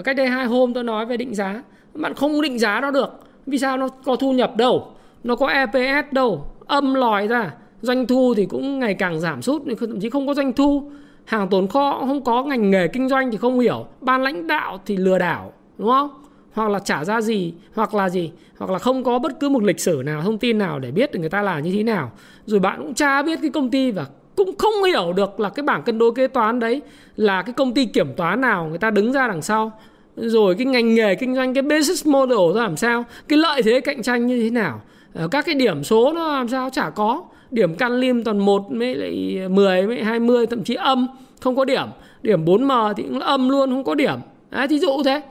cách 0.03 0.15
đây 0.15 0.27
hai 0.27 0.45
hôm 0.45 0.73
tôi 0.73 0.83
nói 0.83 1.05
về 1.05 1.17
định 1.17 1.35
giá. 1.35 1.63
Bạn 1.93 2.13
không 2.13 2.41
định 2.41 2.59
giá 2.59 2.81
nó 2.81 2.91
được 2.91 3.19
vì 3.48 3.57
sao 3.57 3.77
nó 3.77 3.88
có 3.88 4.15
thu 4.15 4.31
nhập 4.31 4.57
đâu? 4.57 4.88
Nó 5.24 5.36
có 5.36 5.48
EPS 5.48 6.13
đâu? 6.13 6.45
Âm 6.65 6.93
lòi 6.93 7.27
ra. 7.27 7.51
Doanh 7.81 8.07
thu 8.07 8.33
thì 8.38 8.45
cũng 8.45 8.79
ngày 8.79 8.93
càng 8.93 9.19
giảm 9.19 9.41
sút 9.41 9.62
thậm 9.79 10.00
chí 10.00 10.10
không 10.10 10.27
có 10.27 10.33
doanh 10.33 10.53
thu. 10.53 10.91
Hàng 11.25 11.48
tồn 11.48 11.67
kho 11.67 12.03
không 12.07 12.24
có, 12.24 12.43
ngành 12.43 12.71
nghề 12.71 12.88
kinh 12.88 13.10
doanh 13.10 13.31
thì 13.31 13.38
không 13.38 13.60
hiểu. 13.60 13.86
Ban 14.01 14.24
lãnh 14.24 14.48
đạo 14.48 14.79
thì 14.86 14.98
lừa 14.98 15.17
đảo, 15.17 15.53
đúng 15.77 15.89
không? 15.89 16.10
Hoặc 16.53 16.69
là 16.69 16.79
trả 16.79 17.05
ra 17.05 17.21
gì, 17.21 17.53
hoặc 17.75 17.93
là 17.93 18.10
gì, 18.10 18.31
hoặc 18.57 18.71
là 18.71 18.79
không 18.79 19.03
có 19.03 19.19
bất 19.19 19.39
cứ 19.39 19.50
một 19.50 19.63
lịch 19.63 19.79
sử 19.79 20.01
nào, 20.05 20.21
thông 20.21 20.38
tin 20.38 20.57
nào 20.57 20.79
để 20.79 20.91
biết 20.91 21.12
được 21.12 21.19
người 21.19 21.29
ta 21.29 21.41
là 21.41 21.60
như 21.60 21.71
thế 21.77 21.83
nào. 21.83 22.12
Rồi 22.45 22.60
bạn 22.60 22.81
cũng 22.81 22.93
cha 22.93 23.21
biết 23.21 23.39
cái 23.41 23.50
công 23.50 23.69
ty 23.69 23.91
và 23.91 24.05
cũng 24.36 24.57
không 24.57 24.83
hiểu 24.83 25.13
được 25.13 25.39
là 25.39 25.50
cái 25.50 25.63
bảng 25.63 25.83
cân 25.83 25.98
đối 25.98 26.13
kế 26.13 26.27
toán 26.27 26.60
đấy 26.60 26.81
là 27.15 27.41
cái 27.41 27.53
công 27.53 27.74
ty 27.74 27.86
kiểm 27.86 28.13
toán 28.17 28.41
nào 28.41 28.67
người 28.67 28.77
ta 28.77 28.91
đứng 28.91 29.12
ra 29.12 29.27
đằng 29.27 29.41
sau 29.41 29.71
rồi 30.15 30.56
cái 30.56 30.65
ngành 30.65 30.96
nghề, 30.96 31.15
kinh 31.15 31.36
doanh, 31.36 31.53
cái 31.53 31.62
business 31.62 32.08
model 32.08 32.38
nó 32.38 32.62
làm 32.62 32.77
sao? 32.77 33.06
Cái 33.27 33.39
lợi 33.39 33.62
thế 33.62 33.82
cạnh 33.82 34.03
tranh 34.03 34.27
như 34.27 34.41
thế 34.41 34.50
nào? 34.50 34.82
Ờ, 35.13 35.27
các 35.27 35.46
cái 35.46 35.56
điểm 35.56 35.84
số 35.84 36.13
nó 36.13 36.27
làm 36.27 36.48
sao? 36.48 36.70
Chả 36.70 36.89
có. 36.89 37.24
Điểm 37.51 37.75
can 37.75 38.00
lim 38.00 38.24
toàn 38.24 38.39
một 38.39 38.72
mới 38.72 38.96
lại 38.96 39.50
10 39.50 39.88
mới 39.88 40.03
20 40.03 40.46
thậm 40.46 40.63
chí 40.63 40.74
âm, 40.75 41.08
không 41.41 41.56
có 41.56 41.65
điểm. 41.65 41.88
Điểm 42.22 42.46
4M 42.46 42.94
thì 42.94 43.03
cũng 43.03 43.20
âm 43.20 43.50
luôn, 43.50 43.70
không 43.70 43.84
có 43.84 43.96
điểm. 43.96 44.20
Đấy, 44.50 44.68
thí 44.68 44.80
dụ 44.80 45.03
thế. 45.06 45.22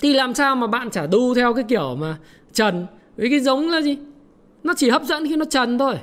Thì 0.00 0.12
làm 0.12 0.34
sao 0.34 0.56
mà 0.56 0.66
bạn 0.66 0.90
trả 0.90 1.06
đu 1.06 1.34
theo 1.34 1.54
cái 1.54 1.64
kiểu 1.68 1.96
mà 2.00 2.16
trần? 2.52 2.86
Với 3.16 3.30
cái 3.30 3.40
giống 3.40 3.68
là 3.68 3.80
gì? 3.80 3.98
Nó 4.62 4.74
chỉ 4.76 4.90
hấp 4.90 5.02
dẫn 5.02 5.28
khi 5.28 5.36
nó 5.36 5.44
trần 5.44 5.78
thôi. 5.78 5.94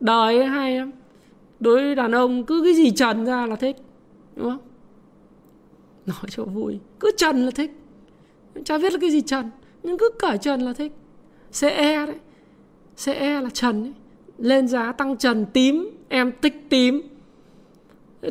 Đời 0.00 0.38
ấy 0.38 0.46
hay 0.46 0.76
lắm. 0.76 0.90
Đối 1.60 1.82
với 1.82 1.94
đàn 1.94 2.12
ông, 2.12 2.44
cứ 2.44 2.62
cái 2.64 2.74
gì 2.74 2.90
trần 2.90 3.24
ra 3.24 3.46
là 3.46 3.56
thích. 3.56 3.76
Đúng 4.36 4.50
không? 4.50 4.58
Nói 6.08 6.30
cho 6.30 6.44
vui. 6.44 6.78
Cứ 7.00 7.10
trần 7.16 7.44
là 7.44 7.50
thích. 7.50 7.70
Chả 8.64 8.78
biết 8.78 8.92
là 8.92 8.98
cái 9.00 9.10
gì 9.10 9.20
trần 9.20 9.50
nhưng 9.82 9.98
cứ 9.98 10.10
cởi 10.18 10.38
trần 10.38 10.60
là 10.60 10.72
thích. 10.72 10.92
CE 11.60 12.06
đấy. 12.06 12.16
CE 13.04 13.40
là 13.40 13.50
trần 13.52 13.82
ấy. 13.82 13.92
lên 14.38 14.68
giá 14.68 14.92
tăng 14.92 15.16
trần 15.16 15.46
tím 15.46 15.90
em 16.08 16.32
thích 16.42 16.54
tím. 16.68 17.02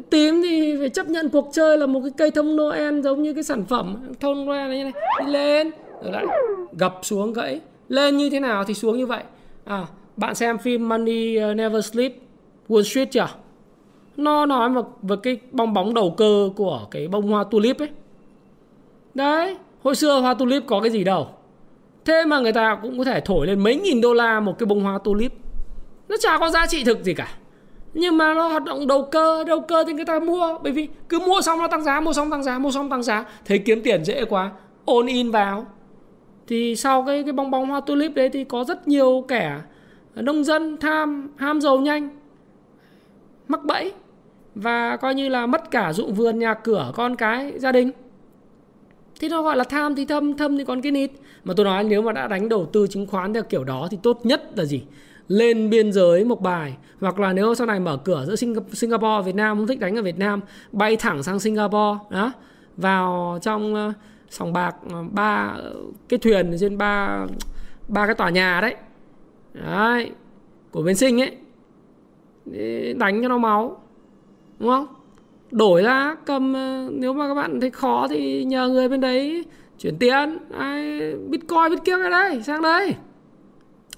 Tím 0.10 0.42
thì 0.42 0.76
phải 0.80 0.90
chấp 0.90 1.10
nhận 1.10 1.30
cuộc 1.30 1.50
chơi 1.54 1.78
là 1.78 1.86
một 1.86 2.02
cái 2.04 2.12
cây 2.18 2.32
thông 2.32 2.56
Noel 2.56 3.02
giống 3.02 3.24
như 3.24 3.34
cái 3.34 3.44
sản 3.44 3.66
phẩm 3.66 3.98
thông 4.20 4.46
Noel 4.46 4.68
này, 4.68 4.78
như 4.78 4.84
này. 4.84 4.94
Đi 5.20 5.32
lên. 5.32 5.72
Rồi 6.04 6.12
lại 6.12 6.26
gập 6.80 7.00
xuống 7.02 7.34
gãy. 7.34 7.62
Lên 7.90 8.18
như 8.18 8.30
thế 8.30 8.40
nào 8.40 8.64
thì 8.64 8.74
xuống 8.74 8.98
như 8.98 9.06
vậy. 9.06 9.24
À 9.66 9.88
bạn 10.18 10.36
xem 10.36 10.58
phim 10.58 10.90
Money 10.90 11.38
uh, 11.52 11.56
Never 11.56 11.86
Sleep 11.86 12.14
Wall 12.70 12.84
Street 12.84 13.12
chưa? 13.12 13.28
Nó 14.18 14.46
nói 14.46 14.70
mà 14.70 14.82
về 15.02 15.16
cái 15.24 15.40
bong 15.52 15.74
bóng 15.74 15.94
đầu 15.94 16.14
cơ 16.18 16.50
của 16.56 16.88
cái 16.92 17.08
bông 17.08 17.28
hoa 17.28 17.44
tulip 17.44 17.80
ấy. 17.80 17.90
Đấy, 19.14 19.58
hồi 19.84 19.96
xưa 19.96 20.20
hoa 20.20 20.34
tulip 20.34 20.64
có 20.68 20.80
cái 20.80 20.90
gì 20.92 21.04
đâu. 21.04 21.28
Thế 22.06 22.26
mà 22.26 22.40
người 22.40 22.54
ta 22.54 22.80
cũng 22.82 22.98
có 22.98 23.04
thể 23.04 23.20
thổi 23.20 23.48
lên 23.48 23.60
mấy 23.60 23.76
nghìn 23.76 24.02
đô 24.02 24.14
la 24.14 24.40
một 24.40 24.60
cái 24.60 24.66
bông 24.66 24.84
hoa 24.84 24.98
tulip. 24.98 25.34
Nó 26.10 26.16
chả 26.20 26.38
có 26.38 26.50
giá 26.50 26.68
trị 26.68 26.84
thực 26.84 27.04
gì 27.04 27.14
cả. 27.14 27.28
Nhưng 27.94 28.18
mà 28.18 28.34
nó 28.34 28.48
hoạt 28.48 28.64
động 28.64 28.88
đầu 28.88 29.08
cơ 29.12 29.44
đầu 29.44 29.62
cơ 29.62 29.84
thì 29.88 29.94
người 29.94 30.06
ta 30.06 30.20
mua. 30.20 30.58
Bởi 30.64 30.72
vì 30.72 30.88
cứ 31.10 31.20
mua 31.20 31.42
xong 31.42 31.60
nó 31.60 31.68
tăng 31.68 31.84
giá, 31.84 32.00
mua 32.00 32.14
xong 32.14 32.32
tăng 32.32 32.44
giá, 32.44 32.60
mua 32.60 32.72
xong 32.72 32.90
tăng 32.90 33.04
giá. 33.04 33.26
Thấy 33.46 33.58
kiếm 33.60 33.82
tiền 33.84 34.06
dễ 34.06 34.26
quá 34.26 34.52
ôn 34.86 35.06
in 35.06 35.32
vào. 35.32 35.66
Thì 36.48 36.76
sau 36.76 37.04
cái 37.04 37.24
cái 37.24 37.34
bong 37.34 37.52
bóng 37.52 37.70
hoa 37.70 37.82
tulip 37.82 38.16
đấy 38.16 38.30
thì 38.30 38.44
có 38.44 38.64
rất 38.64 38.88
nhiều 38.88 39.26
kẻ 39.28 39.60
nông 40.16 40.44
dân, 40.44 40.78
tham, 40.78 41.30
ham 41.38 41.62
giàu 41.62 41.78
nhanh, 41.78 42.10
mắc 43.48 43.64
bẫy 43.64 43.94
và 44.62 44.98
coi 44.98 45.16
như 45.16 45.30
là 45.30 45.46
mất 45.46 45.72
cả 45.72 45.94
ruộng 45.94 46.14
vườn, 46.14 46.40
nhà 46.40 46.54
cửa, 46.54 46.92
con 46.96 47.16
cái, 47.16 47.54
gia 47.56 47.72
đình. 47.72 47.92
Thì 49.20 49.30
nó 49.30 49.42
gọi 49.42 49.58
là 49.58 49.64
tham 49.64 49.96
thì 49.96 50.06
thâm 50.06 50.38
thâm 50.38 50.58
thì 50.58 50.64
còn 50.64 50.82
cái 50.82 50.92
nít 50.92 51.12
mà 51.44 51.54
tôi 51.58 51.66
nói 51.66 51.84
nếu 51.84 52.02
mà 52.02 52.12
đã 52.12 52.28
đánh 52.28 52.50
đầu 52.50 52.66
tư 52.66 52.88
chứng 52.88 53.08
khoán 53.08 53.34
theo 53.34 53.44
kiểu 53.44 53.64
đó 53.64 53.88
thì 53.92 53.98
tốt 54.04 54.20
nhất 54.24 54.52
là 54.56 54.66
gì? 54.66 54.84
Lên 55.28 55.70
biên 55.70 55.92
giới 55.92 56.26
một 56.26 56.42
bài. 56.42 56.78
Hoặc 57.00 57.20
là 57.20 57.34
nếu 57.34 57.56
sau 57.56 57.68
này 57.68 57.80
mở 57.80 57.98
cửa 57.98 58.26
giữa 58.28 58.36
Singapore, 58.74 59.22
Việt 59.26 59.36
Nam 59.36 59.58
không 59.58 59.68
thích 59.68 59.80
đánh 59.80 59.96
ở 59.96 60.02
Việt 60.02 60.20
Nam, 60.20 60.42
bay 60.72 60.96
thẳng 60.96 61.24
sang 61.24 61.40
Singapore, 61.40 62.00
đó, 62.10 62.32
vào 62.78 63.40
trong 63.42 63.76
ờ, 63.76 63.94
sòng 64.30 64.54
bạc 64.54 64.76
ờ, 64.92 65.04
ba 65.12 65.54
ờ, 65.58 65.76
cái 66.10 66.20
thuyền 66.20 66.58
trên 66.60 66.78
ba 66.78 67.26
ba 67.88 68.06
cái 68.06 68.16
tòa 68.16 68.30
nhà 68.30 68.62
đấy. 68.62 68.76
Đấy, 69.54 70.12
của 70.72 70.82
bên 70.82 70.96
sinh 70.96 71.22
ấy. 71.22 71.38
Đánh 72.94 73.22
cho 73.22 73.28
nó 73.28 73.38
máu 73.38 73.82
đúng 74.60 74.70
không? 74.70 74.88
Đổi 75.52 75.84
ra 75.84 76.16
cầm 76.26 76.54
ờ, 76.54 76.90
nếu 76.92 77.14
mà 77.14 77.28
các 77.28 77.34
bạn 77.34 77.60
thấy 77.60 77.70
khó 77.70 78.08
thì 78.08 78.44
nhờ 78.44 78.68
người 78.68 78.90
bên 78.90 79.02
đấy 79.02 79.46
chuyển 79.80 79.98
tiền. 79.98 80.38
Ai 80.58 81.00
bitcoin 81.30 81.70
bitcoin 81.70 81.98
cái 82.02 82.10
đây 82.10 82.44
sang 82.44 82.62
đây. 82.62 82.96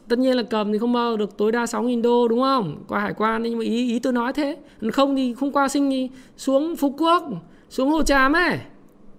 Tất 0.08 0.20
nhiên 0.20 0.38
là 0.38 0.44
cầm 0.44 0.72
thì 0.72 0.78
không 0.78 0.94
bao 0.94 1.18
được 1.18 1.38
tối 1.38 1.52
đa 1.52 1.64
6.000 1.64 2.02
đô 2.02 2.28
đúng 2.28 2.42
không? 2.42 2.84
Qua 2.88 3.00
hải 3.00 3.14
quan 3.18 3.44
nhưng 3.44 3.58
mà 3.58 3.64
ý 3.64 3.92
ý 3.92 4.00
tôi 4.00 4.14
nói 4.14 4.34
thế. 4.34 4.58
Không 4.94 5.16
thì 5.16 5.34
không 5.34 5.52
qua 5.52 5.68
sinh 5.68 5.90
thì 5.90 6.10
xuống 6.38 6.76
phú 6.76 6.96
quốc 6.98 7.24
xuống 7.70 7.90
hồ 7.90 8.04
tràm 8.04 8.34
ấy. 8.34 8.58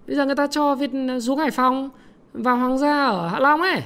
Bây 0.07 0.15
giờ 0.15 0.25
người 0.25 0.35
ta 0.35 0.47
cho 0.47 0.75
việt 0.75 0.91
ờ, 1.09 1.19
xuống 1.19 1.37
hải 1.37 1.51
phòng 1.51 1.89
vào 2.33 2.57
hoàng 2.57 2.77
gia 2.77 3.05
ở 3.05 3.27
hạ 3.27 3.39
long 3.39 3.61
ấy. 3.61 3.81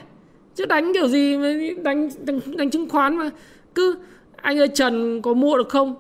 Chứ 0.56 0.66
đánh 0.66 0.94
kiểu 0.94 1.08
gì 1.08 1.38
mà 1.38 1.54
đánh 1.84 2.10
đánh, 2.20 2.40
đánh 2.58 2.70
chứng 2.70 2.90
khoán 2.90 3.18
mà. 3.18 3.30
Cứ 3.76 3.98
anh 4.36 4.60
ơi 4.60 4.68
trần 4.68 5.22
có 5.22 5.34
mua 5.34 5.58
được 5.58 5.70
không? 5.70 5.96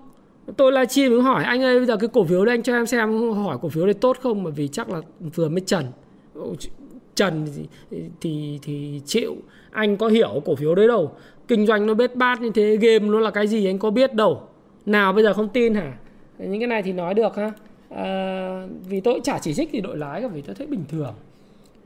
Tôi 0.57 0.71
là 0.71 0.85
chi 0.85 1.09
mới 1.09 1.21
hỏi 1.21 1.43
anh 1.43 1.63
ơi 1.63 1.77
bây 1.77 1.85
giờ 1.85 1.97
cái 1.97 2.09
cổ 2.13 2.23
phiếu 2.23 2.45
đây 2.45 2.53
anh 2.53 2.63
cho 2.63 2.73
em 2.73 2.85
xem 2.85 3.33
hỏi 3.33 3.57
cổ 3.61 3.69
phiếu 3.69 3.85
đây 3.85 3.93
tốt 3.93 4.17
không? 4.21 4.43
Bởi 4.43 4.53
vì 4.53 4.67
chắc 4.67 4.89
là 4.89 5.01
vừa 5.35 5.49
mới 5.49 5.61
trần. 5.61 5.85
Trần 7.15 7.47
thì, 7.91 7.99
thì 8.21 8.59
thì 8.61 9.01
chịu. 9.05 9.35
Anh 9.71 9.97
có 9.97 10.07
hiểu 10.07 10.41
cổ 10.45 10.55
phiếu 10.55 10.75
đấy 10.75 10.87
đâu. 10.87 11.11
Kinh 11.47 11.65
doanh 11.65 11.87
nó 11.87 11.93
bết 11.93 12.15
bát 12.15 12.41
như 12.41 12.49
thế 12.49 12.77
game 12.77 12.99
nó 12.99 13.19
là 13.19 13.31
cái 13.31 13.47
gì 13.47 13.65
anh 13.65 13.79
có 13.79 13.89
biết 13.89 14.13
đâu. 14.13 14.41
Nào 14.85 15.13
bây 15.13 15.23
giờ 15.23 15.33
không 15.33 15.49
tin 15.49 15.73
hả? 15.73 15.93
Những 16.37 16.59
cái 16.59 16.67
này 16.67 16.83
thì 16.83 16.93
nói 16.93 17.13
được 17.13 17.35
ha. 17.35 17.51
À, 17.89 18.67
vì 18.89 19.01
tôi 19.01 19.19
chả 19.23 19.39
chỉ 19.39 19.53
trích 19.53 19.69
thì 19.71 19.81
đội 19.81 19.97
lái 19.97 20.21
cả 20.21 20.27
vì 20.27 20.41
tôi 20.41 20.55
thấy 20.55 20.67
bình 20.67 20.83
thường. 20.89 21.13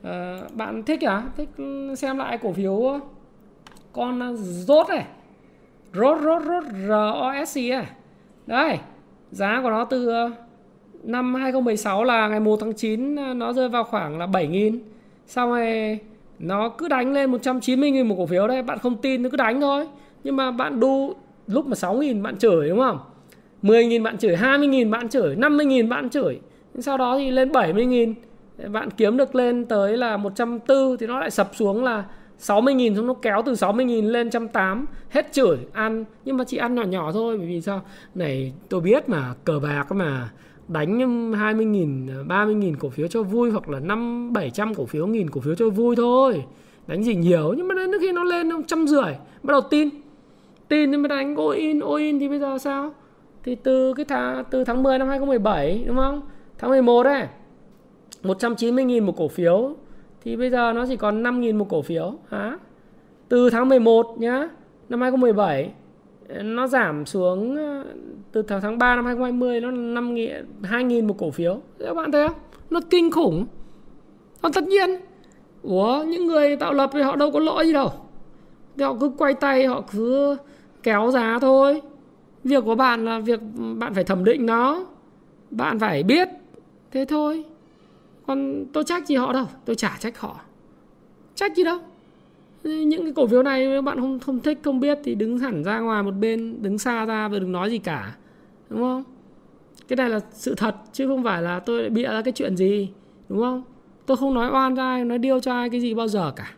À, 0.03 0.41
bạn 0.53 0.83
thích 0.83 1.05
à? 1.05 1.23
Thích 1.37 1.49
xem 1.97 2.17
lại 2.17 2.37
cổ 2.37 2.53
phiếu 2.53 2.99
con 3.93 4.37
rốt 4.37 4.89
này. 4.89 5.05
Rốt 5.93 6.21
rốt 6.23 6.43
rốt 6.43 6.63
r 6.87 6.91
o 6.91 7.45
s 7.45 7.57
c 7.57 7.71
à? 7.71 7.85
Đây 8.49 8.77
giá 9.31 9.59
của 9.63 9.69
nó 9.69 9.85
từ 9.85 10.07
ờ, 10.07 10.31
năm 11.03 11.35
2016 11.35 12.03
là 12.03 12.27
ngày 12.27 12.39
1 12.39 12.57
tháng 12.61 12.73
9 12.73 13.15
ờ, 13.15 13.33
nó 13.33 13.53
rơi 13.53 13.69
vào 13.69 13.83
khoảng 13.83 14.17
là 14.17 14.25
7.000 14.25 14.79
xong 15.27 15.49
rồi 15.49 15.99
nó 16.39 16.69
cứ 16.69 16.87
đánh 16.87 17.13
lên 17.13 17.31
190 17.31 17.91
000 17.91 18.07
một 18.07 18.15
cổ 18.17 18.25
phiếu 18.25 18.47
đấy, 18.47 18.63
bạn 18.63 18.79
không 18.79 18.97
tin 18.97 19.23
nó 19.23 19.29
cứ 19.29 19.37
đánh 19.37 19.61
thôi. 19.61 19.87
Nhưng 20.23 20.35
mà 20.35 20.51
bạn 20.51 20.79
đu 20.79 21.13
lúc 21.47 21.67
mà 21.67 21.73
6.000 21.73 22.21
bạn 22.21 22.37
chửi 22.37 22.69
đúng 22.69 22.79
không? 22.79 22.99
10.000 23.63 24.03
bạn 24.03 24.17
chửi 24.17 24.35
20.000 24.35 24.89
bạn 24.89 25.09
chửi 25.09 25.35
50.000 25.35 25.89
bạn 25.89 26.09
chửi. 26.09 26.39
Sau 26.79 26.97
đó 26.97 27.17
thì 27.17 27.31
lên 27.31 27.49
70.000 27.49 28.13
bạn 28.71 28.89
kiếm 28.91 29.17
được 29.17 29.35
lên 29.35 29.65
tới 29.65 29.97
là 29.97 30.17
140 30.17 30.97
thì 30.99 31.07
nó 31.07 31.19
lại 31.19 31.31
sập 31.31 31.49
xuống 31.55 31.83
là 31.83 32.03
60.000 32.39 32.95
xong 32.95 33.07
nó 33.07 33.13
kéo 33.13 33.41
từ 33.45 33.53
60.000 33.53 34.09
lên 34.11 34.27
180 34.27 34.85
hết 35.09 35.27
chửi, 35.31 35.57
ăn. 35.73 36.05
Nhưng 36.25 36.37
mà 36.37 36.43
chỉ 36.43 36.57
ăn 36.57 36.75
nhỏ 36.75 36.83
nhỏ 36.83 37.11
thôi, 37.11 37.37
bởi 37.37 37.47
vì 37.47 37.61
sao? 37.61 37.81
Này, 38.15 38.53
tôi 38.69 38.81
biết 38.81 39.09
mà, 39.09 39.33
cờ 39.43 39.59
bạc 39.59 39.91
mà, 39.91 40.29
đánh 40.67 40.97
20.000 41.31 42.27
30.000 42.27 42.75
cổ 42.79 42.89
phiếu 42.89 43.07
cho 43.07 43.23
vui 43.23 43.51
hoặc 43.51 43.69
là 43.69 43.79
5 43.79 44.33
700 44.33 44.75
cổ 44.75 44.85
phiếu, 44.85 45.07
nghìn 45.07 45.29
cổ 45.29 45.41
phiếu 45.41 45.55
cho 45.55 45.69
vui 45.69 45.95
thôi. 45.95 46.43
Đánh 46.87 47.03
gì 47.03 47.15
nhiều, 47.15 47.53
nhưng 47.57 47.67
mà 47.67 47.75
đến 47.75 47.91
khi 48.01 48.11
nó 48.11 48.23
lên 48.23 48.49
nó 48.49 48.57
trăm 48.67 48.87
rưỡi, 48.87 49.13
bắt 49.43 49.51
đầu 49.51 49.61
tin. 49.61 49.89
Tin 50.67 50.91
thì 50.91 50.97
mới 50.97 51.09
đánh 51.09 51.35
all 51.35 51.55
in 51.55 51.79
all 51.79 52.01
in 52.01 52.19
thì 52.19 52.29
bây 52.29 52.39
giờ 52.39 52.57
sao? 52.57 52.93
Thì 53.43 53.55
từ 53.55 53.93
cái 53.93 54.05
tháng 54.05 54.43
từ 54.51 54.63
tháng 54.63 54.83
10 54.83 54.99
năm 54.99 55.07
2017 55.07 55.83
đúng 55.87 55.95
không? 55.95 56.21
Tháng 56.57 56.69
11 56.69 57.03
đấy 57.03 57.27
190.000 58.23 59.03
một 59.05 59.13
cổ 59.17 59.27
phiếu 59.27 59.75
thì 60.23 60.35
bây 60.35 60.49
giờ 60.49 60.73
nó 60.75 60.85
chỉ 60.85 60.95
còn 60.95 61.23
5.000 61.23 61.57
một 61.57 61.69
cổ 61.69 61.81
phiếu, 61.81 62.13
hả? 62.29 62.57
Từ 63.29 63.49
tháng 63.49 63.69
11 63.69 64.15
nhá, 64.19 64.49
năm 64.89 65.01
2017 65.01 65.71
nó 66.29 66.67
giảm 66.67 67.05
xuống 67.05 67.55
ờ, 67.55 67.85
từ 68.31 68.41
tháng 68.41 68.61
tháng 68.61 68.77
3 68.77 68.95
năm 68.95 69.05
2020 69.05 69.61
nó 69.61 69.71
5 69.71 70.15
2.000 70.61 71.07
một 71.07 71.15
cổ 71.17 71.31
phiếu. 71.31 71.59
Các 71.79 71.93
bạn 71.93 72.11
thấy 72.11 72.27
không? 72.27 72.37
Nó 72.69 72.79
kinh 72.89 73.11
khủng. 73.11 73.45
Nó 74.41 74.49
tất 74.53 74.63
nhiên. 74.63 74.89
Ủa, 75.63 76.03
những 76.07 76.27
người 76.27 76.55
tạo 76.55 76.73
lập 76.73 76.89
thì 76.93 77.01
họ 77.01 77.15
đâu 77.15 77.31
có 77.31 77.39
lỗi 77.39 77.65
gì 77.65 77.73
đâu. 77.73 77.91
Thì 78.77 78.83
họ 78.83 78.95
cứ 78.99 79.11
quay 79.17 79.33
tay, 79.33 79.65
họ 79.65 79.83
cứ 79.91 80.37
kéo 80.83 81.11
giá 81.11 81.39
thôi. 81.41 81.81
Việc 82.43 82.63
của 82.65 82.75
bạn 82.75 83.05
là 83.05 83.19
việc 83.19 83.39
bạn 83.77 83.93
phải 83.93 84.03
thẩm 84.03 84.23
định 84.23 84.45
nó. 84.45 84.85
Bạn 85.51 85.79
phải 85.79 86.03
biết. 86.03 86.29
Thế 86.91 87.05
thôi 87.05 87.45
còn 88.29 88.65
tôi 88.73 88.83
trách 88.83 89.07
gì 89.07 89.15
họ 89.15 89.33
đâu, 89.33 89.45
tôi 89.65 89.75
chả 89.75 89.97
trách 89.99 90.19
họ. 90.19 90.39
Trách 91.35 91.55
gì 91.55 91.63
đâu. 91.63 91.79
Những 92.63 93.03
cái 93.03 93.13
cổ 93.15 93.27
phiếu 93.27 93.43
này 93.43 93.65
nếu 93.65 93.81
bạn 93.81 93.99
không 93.99 94.19
không 94.19 94.39
thích, 94.39 94.59
không 94.63 94.79
biết 94.79 94.99
thì 95.03 95.15
đứng 95.15 95.39
hẳn 95.39 95.63
ra 95.63 95.79
ngoài 95.79 96.03
một 96.03 96.11
bên, 96.11 96.61
đứng 96.61 96.77
xa 96.77 97.05
ra 97.05 97.27
và 97.27 97.39
đừng 97.39 97.51
nói 97.51 97.69
gì 97.69 97.77
cả, 97.77 98.15
đúng 98.69 98.79
không? 98.79 99.03
Cái 99.87 99.97
này 99.97 100.09
là 100.09 100.19
sự 100.31 100.55
thật 100.55 100.75
chứ 100.93 101.07
không 101.07 101.23
phải 101.23 101.41
là 101.41 101.59
tôi 101.59 101.89
bịa 101.89 102.07
ra 102.07 102.21
cái 102.21 102.31
chuyện 102.31 102.57
gì, 102.57 102.89
đúng 103.29 103.39
không? 103.39 103.63
Tôi 104.05 104.17
không 104.17 104.33
nói 104.33 104.49
oan 104.53 104.75
ra 104.75 104.83
ai, 104.83 105.05
nói 105.05 105.17
điêu 105.17 105.39
cho 105.39 105.53
ai 105.53 105.69
cái 105.69 105.81
gì 105.81 105.93
bao 105.93 106.07
giờ 106.07 106.31
cả. 106.35 106.51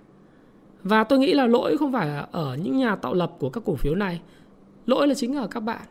Và 0.83 1.03
tôi 1.03 1.19
nghĩ 1.19 1.33
là 1.33 1.47
lỗi 1.47 1.77
không 1.77 1.91
phải 1.91 2.07
là 2.07 2.27
ở 2.31 2.57
những 2.63 2.77
nhà 2.77 2.95
tạo 2.95 3.13
lập 3.13 3.31
của 3.39 3.49
các 3.49 3.63
cổ 3.65 3.75
phiếu 3.75 3.95
này, 3.95 4.21
lỗi 4.85 5.07
là 5.07 5.13
chính 5.13 5.35
ở 5.35 5.47
các 5.47 5.59
bạn 5.59 5.81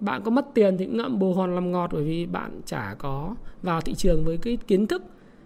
bạn 0.00 0.22
có 0.24 0.30
mất 0.30 0.46
tiền 0.54 0.76
thì 0.78 0.86
cũng 0.86 0.96
ngậm 0.96 1.18
bồ 1.18 1.32
hòn 1.32 1.54
làm 1.54 1.72
ngọt 1.72 1.90
bởi 1.92 2.04
vì 2.04 2.26
bạn 2.26 2.60
chả 2.66 2.94
có 2.98 3.34
vào 3.62 3.80
thị 3.80 3.94
trường 3.94 4.24
với 4.24 4.36
cái 4.36 4.58
kiến 4.66 4.86
thức 4.86 5.02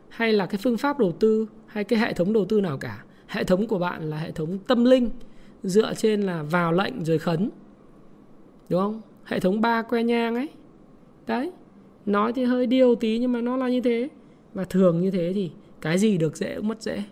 hay 0.08 0.32
là 0.32 0.46
cái 0.46 0.58
phương 0.62 0.76
pháp 0.76 0.99
đầu 0.99 1.12
tư 1.12 1.46
hay 1.66 1.84
cái 1.84 1.99
hệ 1.99 2.12
thống 2.12 2.32
đầu 2.32 2.44
tư 2.44 2.61
nào 2.61 2.78
cả. 2.78 3.04
Hệ 3.26 3.44
thống 3.44 3.66
của 3.66 3.78
bạn 3.78 4.11
là 4.11 4.16
hệ 4.16 4.30
thống 4.30 4.58
tâm 4.58 4.84
linh, 4.84 5.11
dựa 5.62 5.94
trên 5.94 6.23
là 6.23 6.42
vào 6.42 6.73
lệnh 6.73 7.04
rồi 7.04 7.18
khấn. 7.18 7.50
Đúng 8.68 8.80
không? 8.80 9.00
Hệ 9.25 9.40
thống 9.40 9.61
ba 9.61 9.82
que 9.82 10.02
nhang 10.02 10.34
ấy. 10.34 10.49
Đấy, 11.26 11.52
nói 12.06 12.32
thì 12.32 12.44
hơi 12.44 12.66
điêu 12.66 12.94
tí 12.94 13.18
nhưng 13.18 13.32
mà 13.32 13.40
nó 13.40 13.56
là 13.56 13.68
như 13.68 13.80
thế. 13.80 14.08
Và 14.54 14.64
thường 14.64 15.00
như 15.00 15.11
thế 15.11 15.32
thì 15.34 15.50
cái 15.80 15.99
gì 15.99 16.18
được 16.18 16.37
dễ 16.37 16.56
cũng 16.56 16.68
mất 16.68 16.82
dễ. 16.82 17.02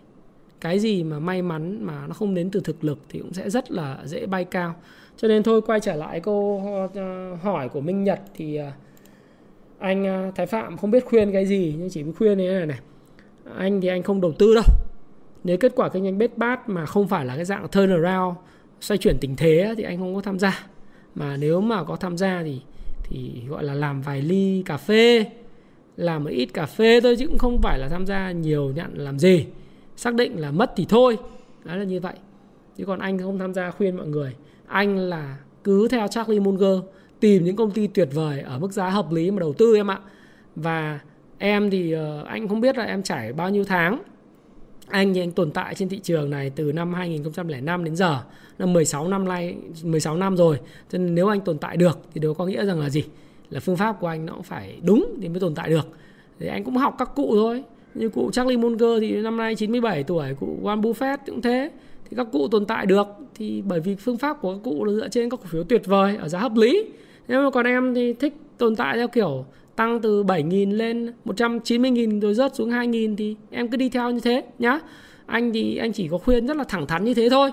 Cái 0.61 0.79
gì 0.79 1.03
mà 1.03 1.19
may 1.19 1.41
mắn 1.41 1.85
mà 1.85 2.07
nó 2.07 2.13
không 2.13 2.33
đến 2.33 2.49
từ 2.51 2.59
thực 2.59 2.83
lực 2.83 2.99
thì 3.09 3.19
cũng 3.19 3.33
sẽ 3.33 3.49
rất 3.49 3.71
là 3.71 3.99
dễ 4.05 4.25
bay 4.25 4.45
cao 4.45 4.75
cho 5.17 5.27
nên 5.27 5.43
thôi, 5.43 5.61
quay 5.61 5.79
trở 5.79 5.95
lại 5.95 6.19
câu 6.19 6.61
ờ, 6.65 7.01
ờ, 7.01 7.35
hỏi 7.35 7.69
của 7.69 7.81
minh 7.81 8.03
nhật 8.03 8.19
thì 8.35 8.55
ờ, 8.55 8.71
anh 9.79 10.31
thái 10.35 10.45
phạm 10.45 10.77
không 10.77 10.91
biết 10.91 11.05
khuyên 11.05 11.31
cái 11.31 11.45
gì, 11.45 11.75
nhưng 11.79 11.89
chỉ 11.89 12.03
khuyên 12.17 12.37
như 12.37 12.51
thế 12.51 12.57
này 12.57 12.65
này. 12.65 12.79
Anh 13.57 13.81
thì 13.81 13.87
anh 13.87 14.03
không 14.03 14.21
đầu 14.21 14.31
tư 14.31 14.55
đâu. 14.55 14.63
Nếu 15.43 15.57
kết 15.57 15.71
quả 15.75 15.89
kinh 15.89 16.03
doanh 16.03 16.17
bết 16.17 16.37
bát 16.37 16.69
mà 16.69 16.85
không 16.85 17.07
phải 17.07 17.25
là 17.25 17.35
cái 17.35 17.45
dạng 17.45 17.67
turnaround 17.67 18.37
xoay 18.81 18.97
chuyển 18.97 19.17
tình 19.21 19.35
thế 19.35 19.73
thì 19.77 19.83
anh 19.83 19.97
không 19.97 20.15
có 20.15 20.21
tham 20.21 20.39
gia. 20.39 20.67
Mà 21.15 21.37
nếu 21.37 21.61
mà 21.61 21.83
có 21.83 21.95
tham 21.95 22.17
gia 22.17 22.43
thì 22.43 22.61
thì 23.03 23.41
gọi 23.49 23.63
là 23.63 23.73
làm 23.73 24.01
vài 24.01 24.21
ly 24.21 24.63
cà 24.65 24.77
phê, 24.77 25.25
làm 25.97 26.23
một 26.23 26.29
ít 26.29 26.45
cà 26.45 26.65
phê 26.65 27.01
thôi 27.01 27.15
chứ 27.19 27.27
cũng 27.27 27.37
không 27.37 27.61
phải 27.61 27.79
là 27.79 27.89
tham 27.89 28.05
gia 28.05 28.31
nhiều 28.31 28.71
nhận 28.75 28.93
làm 28.93 29.19
gì. 29.19 29.45
Xác 29.95 30.13
định 30.13 30.39
là 30.39 30.51
mất 30.51 30.71
thì 30.75 30.85
thôi. 30.89 31.17
Đó 31.63 31.75
là 31.75 31.83
như 31.83 31.99
vậy. 31.99 32.13
Chứ 32.77 32.85
còn 32.85 32.99
anh 32.99 33.19
không 33.19 33.39
tham 33.39 33.53
gia 33.53 33.71
khuyên 33.71 33.97
mọi 33.97 34.07
người 34.07 34.35
anh 34.67 34.97
là 34.97 35.37
cứ 35.63 35.87
theo 35.87 36.07
Charlie 36.07 36.39
Munger, 36.39 36.79
tìm 37.19 37.43
những 37.43 37.55
công 37.55 37.71
ty 37.71 37.87
tuyệt 37.87 38.09
vời 38.13 38.41
ở 38.41 38.59
mức 38.59 38.71
giá 38.71 38.89
hợp 38.89 39.11
lý 39.11 39.31
mà 39.31 39.39
đầu 39.39 39.53
tư 39.53 39.75
em 39.75 39.91
ạ. 39.91 39.99
Và 40.55 40.99
em 41.37 41.69
thì 41.69 41.91
ờ, 41.91 42.23
anh 42.27 42.47
không 42.47 42.61
biết 42.61 42.77
là 42.77 42.83
em 42.83 43.03
trải 43.03 43.33
bao 43.33 43.49
nhiêu 43.49 43.63
tháng. 43.63 44.01
Anh 44.87 45.13
thì 45.13 45.19
anh 45.21 45.31
tồn 45.31 45.51
tại 45.51 45.75
trên 45.75 45.89
thị 45.89 45.99
trường 45.99 46.29
này 46.29 46.49
từ 46.49 46.71
năm 46.71 46.93
2005 46.93 47.83
đến 47.83 47.95
giờ. 47.95 48.19
Là 48.57 48.65
16 48.65 49.07
năm 49.07 49.25
nay 49.27 49.55
16 49.83 50.17
năm 50.17 50.37
rồi. 50.37 50.59
Cho 50.89 50.97
nên 50.97 51.15
nếu 51.15 51.27
anh 51.27 51.41
tồn 51.41 51.57
tại 51.57 51.77
được 51.77 51.99
thì 52.13 52.19
điều 52.19 52.33
có 52.33 52.45
nghĩa 52.45 52.65
rằng 52.65 52.79
là 52.79 52.89
gì? 52.89 53.03
Là 53.49 53.59
phương 53.59 53.77
pháp 53.77 53.99
của 53.99 54.07
anh 54.07 54.25
nó 54.25 54.33
cũng 54.33 54.43
phải 54.43 54.79
đúng 54.83 55.15
thì 55.21 55.29
mới 55.29 55.39
tồn 55.39 55.55
tại 55.55 55.69
được. 55.69 55.87
Thì 56.39 56.47
anh 56.47 56.63
cũng 56.63 56.77
học 56.77 56.95
các 56.99 57.09
cụ 57.15 57.35
thôi. 57.35 57.63
Như 57.95 58.09
cụ 58.09 58.31
Charlie 58.31 58.57
Munger 58.57 59.01
thì 59.01 59.21
năm 59.21 59.37
nay 59.37 59.55
97 59.55 60.03
tuổi, 60.03 60.33
cụ 60.39 60.59
Warren 60.63 60.81
Buffett 60.81 61.17
cũng 61.25 61.41
thế 61.41 61.69
thì 62.13 62.17
các 62.17 62.27
cụ 62.31 62.47
tồn 62.47 62.65
tại 62.65 62.85
được. 62.85 63.07
Thì 63.35 63.63
bởi 63.67 63.79
vì 63.79 63.95
phương 63.95 64.17
pháp 64.17 64.41
của 64.41 64.53
các 64.53 64.59
cụ 64.63 64.85
là 64.85 64.93
dựa 64.93 65.09
trên 65.09 65.29
các 65.29 65.39
cổ 65.39 65.45
phiếu 65.45 65.63
tuyệt 65.63 65.85
vời, 65.85 66.17
ở 66.17 66.27
giá 66.27 66.39
hợp 66.39 66.55
lý. 66.55 66.85
Nếu 67.27 67.43
mà 67.43 67.49
còn 67.49 67.65
em 67.65 67.93
thì 67.93 68.13
thích 68.13 68.33
tồn 68.57 68.75
tại 68.75 68.97
theo 68.97 69.07
kiểu 69.07 69.45
tăng 69.75 70.01
từ 70.01 70.23
7.000 70.23 70.71
lên 70.71 71.13
190.000 71.25 72.19
rồi 72.19 72.33
rớt 72.33 72.55
xuống 72.55 72.69
2.000 72.69 73.15
thì 73.15 73.35
em 73.51 73.67
cứ 73.67 73.77
đi 73.77 73.89
theo 73.89 74.11
như 74.11 74.19
thế 74.19 74.43
nhá. 74.59 74.79
Anh 75.25 75.53
thì 75.53 75.77
anh 75.77 75.91
chỉ 75.91 76.07
có 76.07 76.17
khuyên 76.17 76.47
rất 76.47 76.57
là 76.57 76.63
thẳng 76.63 76.87
thắn 76.87 77.03
như 77.03 77.13
thế 77.13 77.29
thôi. 77.29 77.51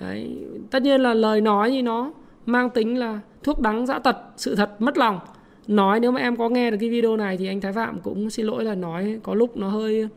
Đấy. 0.00 0.36
tất 0.70 0.82
nhiên 0.82 1.00
là 1.00 1.14
lời 1.14 1.40
nói 1.40 1.70
thì 1.70 1.82
nó 1.82 2.12
mang 2.46 2.70
tính 2.70 2.98
là 2.98 3.20
thuốc 3.42 3.60
đắng 3.60 3.86
dã 3.86 3.98
tật, 3.98 4.16
sự 4.36 4.54
thật 4.54 4.70
mất 4.78 4.98
lòng. 4.98 5.18
Nói 5.66 6.00
nếu 6.00 6.12
mà 6.12 6.20
em 6.20 6.36
có 6.36 6.48
nghe 6.48 6.70
được 6.70 6.76
cái 6.80 6.90
video 6.90 7.16
này 7.16 7.36
thì 7.36 7.46
anh 7.46 7.60
Thái 7.60 7.72
Phạm 7.72 8.00
cũng 8.02 8.30
xin 8.30 8.46
lỗi 8.46 8.64
là 8.64 8.74
nói 8.74 9.20
có 9.22 9.34
lúc 9.34 9.56
nó 9.56 9.68
hơi 9.68 10.08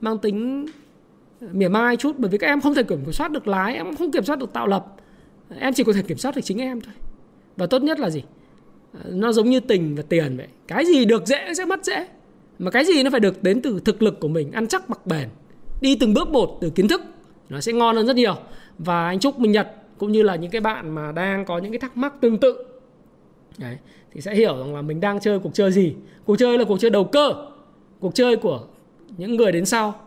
mang 0.00 0.18
tính 0.18 0.66
mỉa 1.52 1.68
mai 1.68 1.96
chút 1.96 2.16
bởi 2.18 2.30
vì 2.30 2.38
các 2.38 2.46
em 2.46 2.60
không 2.60 2.74
thể 2.74 2.82
kiểm 2.82 3.12
soát 3.12 3.30
được 3.30 3.48
lái 3.48 3.74
em 3.74 3.96
không 3.96 4.12
kiểm 4.12 4.24
soát 4.24 4.38
được 4.38 4.52
tạo 4.52 4.66
lập. 4.66 4.86
Em 5.58 5.74
chỉ 5.74 5.84
có 5.84 5.92
thể 5.92 6.02
kiểm 6.02 6.18
soát 6.18 6.36
được 6.36 6.42
chính 6.44 6.58
em 6.58 6.80
thôi. 6.80 6.94
Và 7.56 7.66
tốt 7.66 7.82
nhất 7.82 8.00
là 8.00 8.10
gì? 8.10 8.22
À, 8.92 9.00
nó 9.08 9.32
giống 9.32 9.50
như 9.50 9.60
tình 9.60 9.94
và 9.94 10.02
tiền 10.08 10.36
vậy. 10.36 10.46
Cái 10.68 10.84
gì 10.86 11.04
được 11.04 11.26
dễ 11.26 11.54
sẽ 11.54 11.64
mất 11.64 11.84
dễ. 11.84 12.06
Mà 12.58 12.70
cái 12.70 12.84
gì 12.84 13.02
nó 13.02 13.10
phải 13.10 13.20
được 13.20 13.42
đến 13.42 13.62
từ 13.62 13.80
thực 13.84 14.02
lực 14.02 14.20
của 14.20 14.28
mình 14.28 14.52
ăn 14.52 14.66
chắc 14.66 14.90
mặc 14.90 15.06
bền 15.06 15.28
đi 15.80 15.96
từng 16.00 16.14
bước 16.14 16.28
một 16.28 16.58
từ 16.60 16.70
kiến 16.70 16.88
thức 16.88 17.02
nó 17.48 17.60
sẽ 17.60 17.72
ngon 17.72 17.96
hơn 17.96 18.06
rất 18.06 18.16
nhiều. 18.16 18.34
Và 18.78 19.06
anh 19.06 19.18
chúc 19.18 19.38
minh 19.38 19.52
nhật 19.52 19.68
cũng 19.98 20.12
như 20.12 20.22
là 20.22 20.36
những 20.36 20.50
cái 20.50 20.60
bạn 20.60 20.94
mà 20.94 21.12
đang 21.12 21.44
có 21.44 21.58
những 21.58 21.72
cái 21.72 21.78
thắc 21.78 21.96
mắc 21.96 22.20
tương 22.20 22.38
tự. 22.38 22.64
Đấy, 23.58 23.76
thì 24.12 24.20
sẽ 24.20 24.34
hiểu 24.34 24.58
rằng 24.58 24.74
là 24.74 24.82
mình 24.82 25.00
đang 25.00 25.20
chơi 25.20 25.38
cuộc 25.38 25.54
chơi 25.54 25.72
gì. 25.72 25.94
Cuộc 26.24 26.36
chơi 26.36 26.58
là 26.58 26.64
cuộc 26.64 26.80
chơi 26.80 26.90
đầu 26.90 27.04
cơ 27.04 27.34
cuộc 28.00 28.14
chơi 28.14 28.36
của 28.36 28.60
những 29.16 29.36
người 29.36 29.52
đến 29.52 29.64
sau 29.64 30.00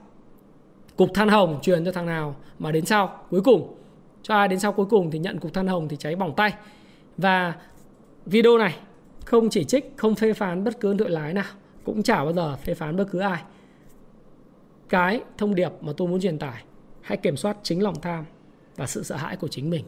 cục 0.98 1.14
than 1.14 1.30
hồng 1.30 1.60
truyền 1.62 1.86
cho 1.86 1.92
thằng 1.92 2.06
nào 2.06 2.36
mà 2.60 2.72
đến 2.72 2.86
sau, 2.86 3.20
cuối 3.30 3.42
cùng. 3.42 3.76
Cho 4.22 4.36
ai 4.36 4.48
đến 4.48 4.60
sau 4.60 4.72
cuối 4.72 4.86
cùng 4.86 5.12
thì 5.12 5.20
nhận 5.20 5.40
cục 5.40 5.54
than 5.54 5.68
hồng 5.68 5.88
thì 5.88 5.98
cháy 5.98 6.16
bỏng 6.16 6.34
tay. 6.36 6.54
Và 7.18 7.54
video 8.26 8.58
này 8.58 8.76
không 9.26 9.50
chỉ 9.50 9.64
trích, 9.64 9.94
không 9.96 10.16
phê 10.16 10.34
phán 10.34 10.64
bất 10.64 10.80
cứ 10.80 10.94
đội 10.94 11.10
lái 11.10 11.34
nào, 11.34 11.52
cũng 11.84 12.04
chả 12.04 12.24
bao 12.24 12.34
giờ 12.34 12.56
phê 12.56 12.74
phán 12.74 12.98
bất 12.98 13.08
cứ 13.12 13.20
ai. 13.20 13.42
Cái 14.90 15.22
thông 15.38 15.56
điệp 15.56 15.72
mà 15.82 15.94
tôi 15.98 16.08
muốn 16.08 16.22
truyền 16.22 16.40
tải, 16.40 16.64
hãy 17.02 17.18
kiểm 17.18 17.38
soát 17.38 17.58
chính 17.64 17.84
lòng 17.84 18.02
tham 18.02 18.26
và 18.76 18.86
sự 18.86 19.04
sợ 19.04 19.16
hãi 19.16 19.36
của 19.36 19.48
chính 19.48 19.70
mình. 19.70 19.86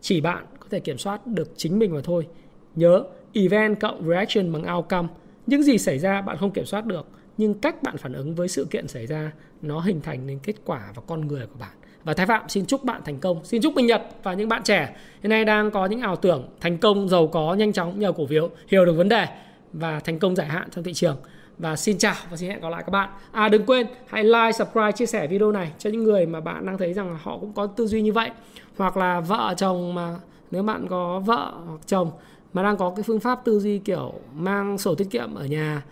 Chỉ 0.00 0.20
bạn 0.20 0.46
có 0.60 0.66
thể 0.70 0.80
kiểm 0.80 0.98
soát 0.98 1.26
được 1.26 1.52
chính 1.56 1.78
mình 1.78 1.94
mà 1.94 2.00
thôi. 2.04 2.26
Nhớ, 2.74 3.04
event 3.32 3.80
cộng 3.80 4.08
reaction 4.08 4.52
bằng 4.52 4.76
outcome, 4.76 5.08
những 5.46 5.62
gì 5.62 5.78
xảy 5.78 5.98
ra 5.98 6.22
bạn 6.22 6.36
không 6.36 6.50
kiểm 6.50 6.64
soát 6.64 6.86
được 6.86 7.06
nhưng 7.36 7.54
cách 7.54 7.82
bạn 7.82 7.96
phản 7.96 8.12
ứng 8.12 8.34
với 8.34 8.48
sự 8.48 8.66
kiện 8.70 8.88
xảy 8.88 9.06
ra, 9.06 9.32
nó 9.62 9.80
hình 9.80 10.00
thành 10.00 10.26
nên 10.26 10.38
kết 10.38 10.54
quả 10.64 10.92
và 10.94 11.02
con 11.06 11.26
người 11.26 11.46
của 11.46 11.58
bạn. 11.60 11.70
Và 12.04 12.14
Thái 12.14 12.26
Phạm, 12.26 12.48
xin 12.48 12.66
chúc 12.66 12.84
bạn 12.84 13.00
thành 13.04 13.18
công. 13.18 13.44
Xin 13.44 13.62
chúc 13.62 13.74
Minh 13.74 13.86
Nhật 13.86 14.02
và 14.22 14.34
những 14.34 14.48
bạn 14.48 14.62
trẻ 14.62 14.96
hiện 15.22 15.30
nay 15.30 15.44
đang 15.44 15.70
có 15.70 15.86
những 15.86 16.00
ảo 16.00 16.16
tưởng 16.16 16.48
thành 16.60 16.78
công, 16.78 17.08
giàu 17.08 17.26
có, 17.26 17.54
nhanh 17.54 17.72
chóng, 17.72 17.98
nhờ 17.98 18.12
cổ 18.12 18.26
phiếu, 18.26 18.50
hiểu 18.68 18.84
được 18.84 18.92
vấn 18.92 19.08
đề 19.08 19.26
và 19.72 20.00
thành 20.00 20.18
công 20.18 20.36
dài 20.36 20.46
hạn 20.46 20.68
trong 20.70 20.84
thị 20.84 20.92
trường. 20.92 21.16
Và 21.58 21.76
xin 21.76 21.98
chào 21.98 22.14
và 22.30 22.36
xin 22.36 22.50
hẹn 22.50 22.60
gặp 22.60 22.68
lại 22.68 22.82
các 22.86 22.90
bạn. 22.90 23.10
À 23.32 23.48
đừng 23.48 23.66
quên, 23.66 23.86
hãy 24.06 24.24
like, 24.24 24.52
subscribe, 24.52 24.92
chia 24.92 25.06
sẻ 25.06 25.26
video 25.26 25.52
này 25.52 25.72
cho 25.78 25.90
những 25.90 26.04
người 26.04 26.26
mà 26.26 26.40
bạn 26.40 26.66
đang 26.66 26.78
thấy 26.78 26.92
rằng 26.92 27.18
họ 27.22 27.38
cũng 27.38 27.52
có 27.52 27.66
tư 27.66 27.86
duy 27.86 28.02
như 28.02 28.12
vậy. 28.12 28.30
Hoặc 28.76 28.96
là 28.96 29.20
vợ 29.20 29.54
chồng 29.56 29.94
mà, 29.94 30.14
nếu 30.50 30.62
bạn 30.62 30.86
có 30.88 31.18
vợ 31.18 31.52
hoặc 31.66 31.80
chồng 31.86 32.10
mà 32.52 32.62
đang 32.62 32.76
có 32.76 32.92
cái 32.96 33.02
phương 33.02 33.20
pháp 33.20 33.44
tư 33.44 33.60
duy 33.60 33.78
kiểu 33.78 34.12
mang 34.34 34.78
sổ 34.78 34.94
tiết 34.94 35.10
kiệm 35.10 35.34
ở 35.34 35.46
nhà 35.46 35.82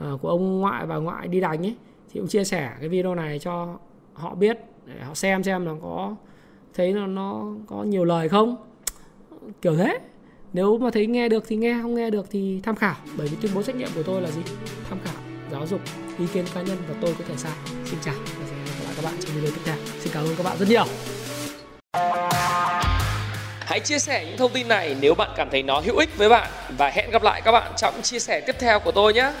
Ờ, 0.00 0.18
của 0.22 0.28
ông 0.28 0.60
ngoại 0.60 0.86
và 0.86 0.96
ngoại 0.96 1.28
đi 1.28 1.40
đánh 1.40 1.66
ấy, 1.66 1.74
thì 2.12 2.20
cũng 2.20 2.28
chia 2.28 2.44
sẻ 2.44 2.70
cái 2.80 2.88
video 2.88 3.14
này 3.14 3.38
cho 3.38 3.78
họ 4.14 4.34
biết 4.34 4.58
để 4.86 4.94
họ 5.04 5.14
xem 5.14 5.42
xem 5.42 5.66
là 5.66 5.72
có 5.82 6.14
thấy 6.74 6.92
nó 6.92 7.06
nó 7.06 7.44
có 7.66 7.82
nhiều 7.82 8.04
lời 8.04 8.28
không. 8.28 8.56
Kiểu 9.62 9.76
thế. 9.76 9.98
Nếu 10.52 10.78
mà 10.78 10.90
thấy 10.90 11.06
nghe 11.06 11.28
được 11.28 11.44
thì 11.48 11.56
nghe, 11.56 11.78
không 11.82 11.94
nghe 11.94 12.10
được 12.10 12.26
thì 12.30 12.60
tham 12.62 12.76
khảo, 12.76 12.94
bởi 13.16 13.28
vì 13.28 13.36
tuyên 13.40 13.52
bố 13.54 13.62
trách 13.62 13.76
nhiệm 13.76 13.88
của 13.94 14.02
tôi 14.02 14.22
là 14.22 14.30
gì? 14.30 14.40
Tham 14.88 14.98
khảo 15.04 15.14
giáo 15.52 15.66
dục, 15.66 15.80
ý 16.18 16.26
kiến 16.32 16.44
cá 16.54 16.62
nhân 16.62 16.78
và 16.88 16.94
tôi 17.00 17.14
có 17.18 17.24
thể 17.28 17.34
sai. 17.36 17.52
Xin 17.84 17.98
chào 18.04 18.14
và 18.38 18.46
hẹn 18.46 18.64
gặp 18.66 18.84
lại 18.84 18.94
các 18.96 19.04
bạn 19.04 19.14
trong 19.20 19.34
video 19.34 19.50
tiếp 19.50 19.60
theo. 19.64 19.76
Xin 19.98 20.12
cảm 20.12 20.24
ơn 20.24 20.34
các 20.36 20.44
bạn 20.44 20.56
rất 20.58 20.68
nhiều. 20.68 20.84
Hãy 23.60 23.80
chia 23.80 23.98
sẻ 23.98 24.26
những 24.28 24.38
thông 24.38 24.52
tin 24.52 24.68
này 24.68 24.96
nếu 25.00 25.14
bạn 25.14 25.30
cảm 25.36 25.48
thấy 25.50 25.62
nó 25.62 25.80
hữu 25.80 25.96
ích 25.96 26.18
với 26.18 26.28
bạn 26.28 26.50
và 26.78 26.90
hẹn 26.90 27.10
gặp 27.10 27.22
lại 27.22 27.42
các 27.44 27.52
bạn 27.52 27.72
trong 27.76 27.94
chia 28.02 28.18
sẻ 28.18 28.40
tiếp 28.46 28.56
theo 28.58 28.80
của 28.80 28.92
tôi 28.92 29.12
nhé. 29.12 29.32